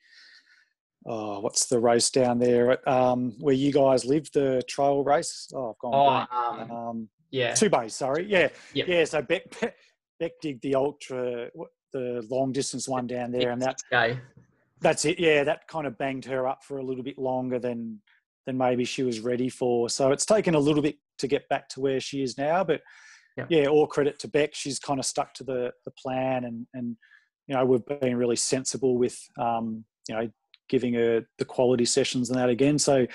[1.05, 5.49] oh, what's the race down there at, um, where you guys live, the trail race.
[5.53, 8.25] Oh, I've gone Oh, um, Um, yeah, two bays, sorry.
[8.27, 8.87] Yeah, Yep.
[8.87, 9.05] yeah.
[9.05, 9.43] So Beck,
[10.19, 11.49] Beck did the ultra,
[11.93, 14.19] the long distance one down there, and that okay.
[14.81, 15.19] that's it.
[15.19, 18.01] Yeah, that kind of banged her up for a little bit longer than
[18.45, 19.89] than maybe she was ready for.
[19.89, 22.81] So it's taken a little bit to get back to where she is now, but
[23.37, 23.47] Yep.
[23.51, 24.55] yeah, all credit to Beck.
[24.55, 26.97] She's kind of stuck to the the plan, and and
[27.47, 30.29] you know we've been really sensible with um, you know
[30.69, 32.77] giving her the quality sessions and that again.
[32.79, 33.05] So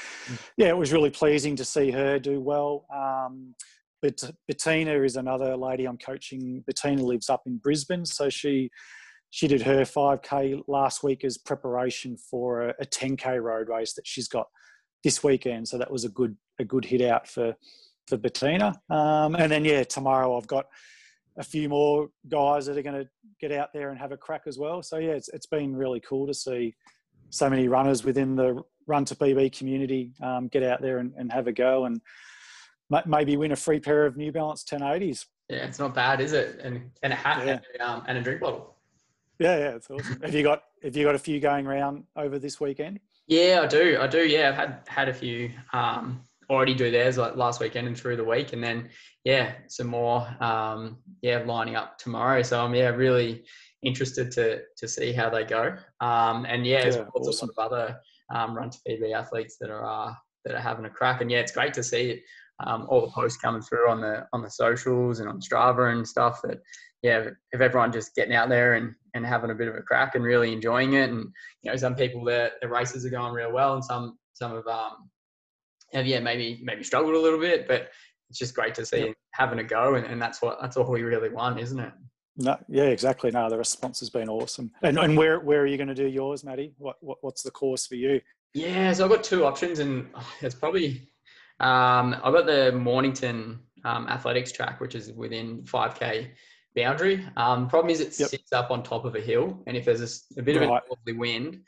[0.57, 2.87] yeah, it was really pleasing to see her do well.
[2.95, 3.55] Um,
[4.03, 6.63] but Bettina is another lady I'm coaching.
[6.67, 8.71] Bettina lives up in Brisbane, so she
[9.31, 14.07] she did her 5k last week as preparation for a, a 10k road race that
[14.07, 14.47] she's got
[15.03, 15.67] this weekend.
[15.67, 17.55] So that was a good a good hit out for
[18.09, 18.75] for Bettina.
[18.91, 20.67] Um, and then yeah, tomorrow I've got
[21.39, 23.09] a few more guys that are going to
[23.41, 24.83] get out there and have a crack as well.
[24.83, 26.75] So yeah, it's it's been really cool to see
[27.31, 31.33] so many runners within the Run to PB community um, get out there and, and
[31.33, 32.01] have a go and
[33.07, 35.27] maybe win a free pair of New Balance 1080s.
[35.49, 36.61] Yeah, it's not bad, is it?
[36.63, 37.53] And and a hat Yeah.
[37.53, 38.77] and, a, um, and a drink bottle.
[39.39, 40.21] Yeah, yeah, it's awesome.
[40.23, 43.01] have you got have you got a few going around over this weekend?
[43.27, 43.99] Yeah, I do.
[44.01, 44.27] I do.
[44.27, 48.17] Yeah, I've had had a few um, already do theirs like last weekend and through
[48.17, 48.89] the week, and then
[49.25, 50.27] yeah, some more.
[50.41, 52.43] Um, yeah, lining up tomorrow.
[52.43, 53.45] So I'm yeah really
[53.83, 55.77] interested to to see how they go.
[56.01, 57.51] Um, and yeah, there's Yeah, lots awesome.
[57.51, 58.01] of other
[58.35, 60.15] um, run to PB athletes that are uh,
[60.45, 61.21] that are having a crack.
[61.21, 62.23] And yeah, it's great to see it.
[62.65, 66.07] Um, all the posts coming through on the on the socials and on Strava and
[66.07, 66.41] stuff.
[66.43, 66.59] That
[67.03, 70.15] yeah, if everyone just getting out there and and having a bit of a crack
[70.15, 71.27] and really enjoying it and
[71.63, 74.67] you know, some people their, their races are going real well, and some some have
[74.67, 75.11] um
[75.93, 77.91] have yeah maybe maybe struggled a little bit, but
[78.31, 79.15] it's just great to see Yep.
[79.33, 81.93] having a go, and, and that's what that's all we really want, isn't it?
[82.37, 83.31] No, yeah, exactly.
[83.31, 84.71] No, the response has been awesome.
[84.83, 86.73] And and where where are you going to do yours, Matty?
[86.79, 88.21] What, what what's the course for you?
[88.55, 91.12] Yeah, so I've got two options, and oh, it's probably
[91.63, 96.31] Um, I've got the Mornington um, athletics track, which is within 5k
[96.75, 97.27] boundary.
[97.37, 98.29] Um, problem is it Yep.
[98.31, 100.83] sits up on top of a hill, and if there's a bit of Right.
[100.83, 101.63] a northerly wind,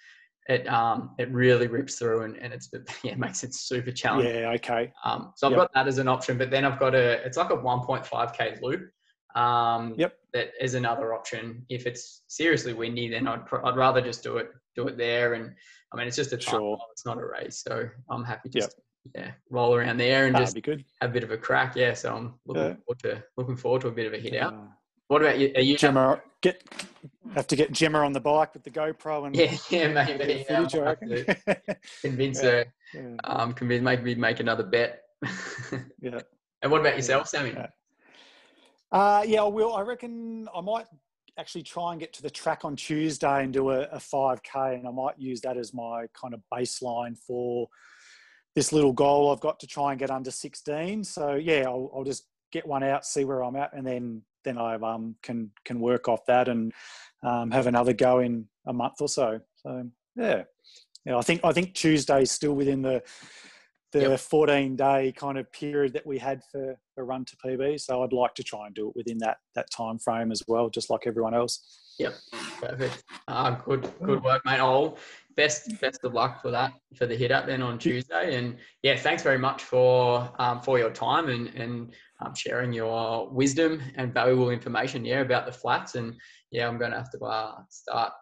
[0.49, 2.69] it um, it really rips through, and, and it's
[3.05, 4.35] yeah it makes it super challenging.
[4.35, 4.93] Yeah, okay.
[5.05, 5.59] Um, so I've Yep.
[5.61, 8.91] got that as an option, but then I've got a it's like a 1.5k loop.
[9.37, 10.12] Um, Yep.
[10.35, 11.65] That is another option.
[11.69, 15.35] If it's seriously windy, then I'd pr- I'd rather just do it do it there.
[15.35, 15.55] And
[15.93, 16.59] I mean, it's just a time.
[16.61, 16.79] Sure.
[16.93, 18.77] It's not a race, so I'm happy just
[19.15, 20.85] yeah roll around there and That'd just be good.
[21.01, 21.77] have a bit of a crack.
[21.77, 21.95] Yeah.
[21.95, 22.75] So I'm looking Yeah.
[22.87, 24.55] forward to looking forward to a bit of a hit out.
[25.09, 25.53] What about you?
[25.55, 25.77] Are you?
[25.77, 26.63] Gemma, get
[27.35, 30.45] have to get Gemma on the bike with the GoPro and Yeah, yeah, maybe.
[30.49, 32.51] Yeah, footage, I might have to convince Yeah.
[32.51, 32.65] her.
[32.95, 35.03] Yeah, Um, convince maybe make another bet.
[36.01, 36.21] yeah.
[36.63, 37.51] and what about yourself, Sammy?
[37.53, 37.67] Yeah.
[38.93, 39.75] Uh, yeah, I will.
[39.75, 40.87] I reckon I might
[41.37, 44.87] actually try and get to the track on Tuesday and do a, a 5K, and
[44.87, 47.69] I might use that as my kind of baseline for
[48.55, 51.05] this little goal I've got to try and get under 16.
[51.05, 54.59] So yeah, I'll, I'll just get one out, see where I'm at, and then then
[54.59, 56.73] I um, can can work off that and
[57.23, 59.41] um, have another go in a month or so.
[59.57, 60.43] So yeah,
[61.05, 61.17] yeah.
[61.17, 63.03] I think I think Tuesday's still within the
[63.93, 64.21] the Yep.
[64.21, 67.81] 14 day kind of period that we had for a run to PB.
[67.81, 70.69] So I'd like to try and do it within that that time frame as well,
[70.69, 71.81] just like everyone else.
[71.99, 72.15] Yep,
[72.61, 73.05] perfect.
[73.29, 74.59] Uh, good, good work, mate.
[74.59, 74.99] All
[75.36, 78.36] best, best of luck for that for the hit up then on Tuesday.
[78.36, 83.28] And yeah, thanks very much for um, for your time and and um, sharing your
[83.31, 85.05] wisdom and valuable information.
[85.05, 85.94] Yeah, about the flats.
[85.94, 86.15] And
[86.51, 88.12] yeah, I'm going to have to uh, start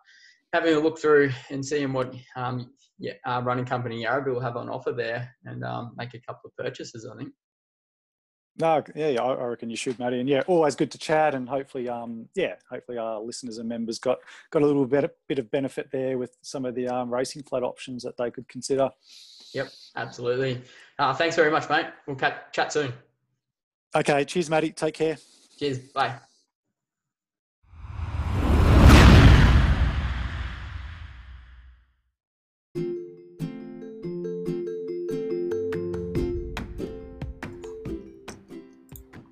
[0.52, 4.56] having a look through and seeing what um, yeah, uh, running company Yarraville will have
[4.56, 7.08] on offer there, and um, make a couple of purchases.
[7.10, 7.32] I think.
[8.58, 10.20] No, yeah, yeah, I reckon you should, Matty.
[10.20, 13.98] And yeah, always good to chat, and hopefully, um, yeah, hopefully our listeners and members
[13.98, 14.18] got
[14.50, 17.62] got a little bit bit of benefit there with some of the um, racing flat
[17.62, 18.90] options that they could consider.
[19.54, 20.62] Yep, absolutely.
[20.98, 21.86] Uh, thanks very much, mate.
[22.06, 22.92] We'll cat- chat soon.
[23.94, 24.72] Okay, cheers, Matty.
[24.72, 25.16] Take care.
[25.58, 25.78] Cheers.
[25.78, 26.18] Bye.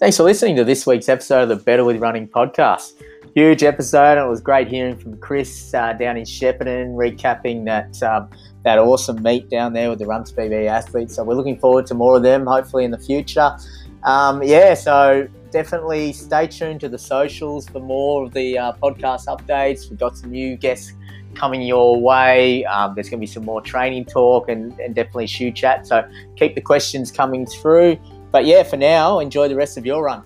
[0.00, 3.02] Thanks for listening to this week's episode of the Better with Running podcast.
[3.34, 8.30] Huge episode, it was great hearing from Chris uh, down in Shepparton, recapping that um,
[8.64, 11.16] that awesome meet down there with the Run to PB athletes.
[11.16, 13.54] So we're looking forward to more of them, hopefully in the future.
[14.02, 19.26] Um, yeah, so definitely stay tuned to the socials for more of the uh, podcast
[19.26, 19.90] updates.
[19.90, 20.94] We've got some new guests
[21.34, 22.64] coming your way.
[22.64, 25.86] Um, there's going to be some more training talk and, and definitely shoe chat.
[25.86, 27.98] So keep the questions coming through.
[28.30, 30.22] But yeah, for now, enjoy the rest of your run.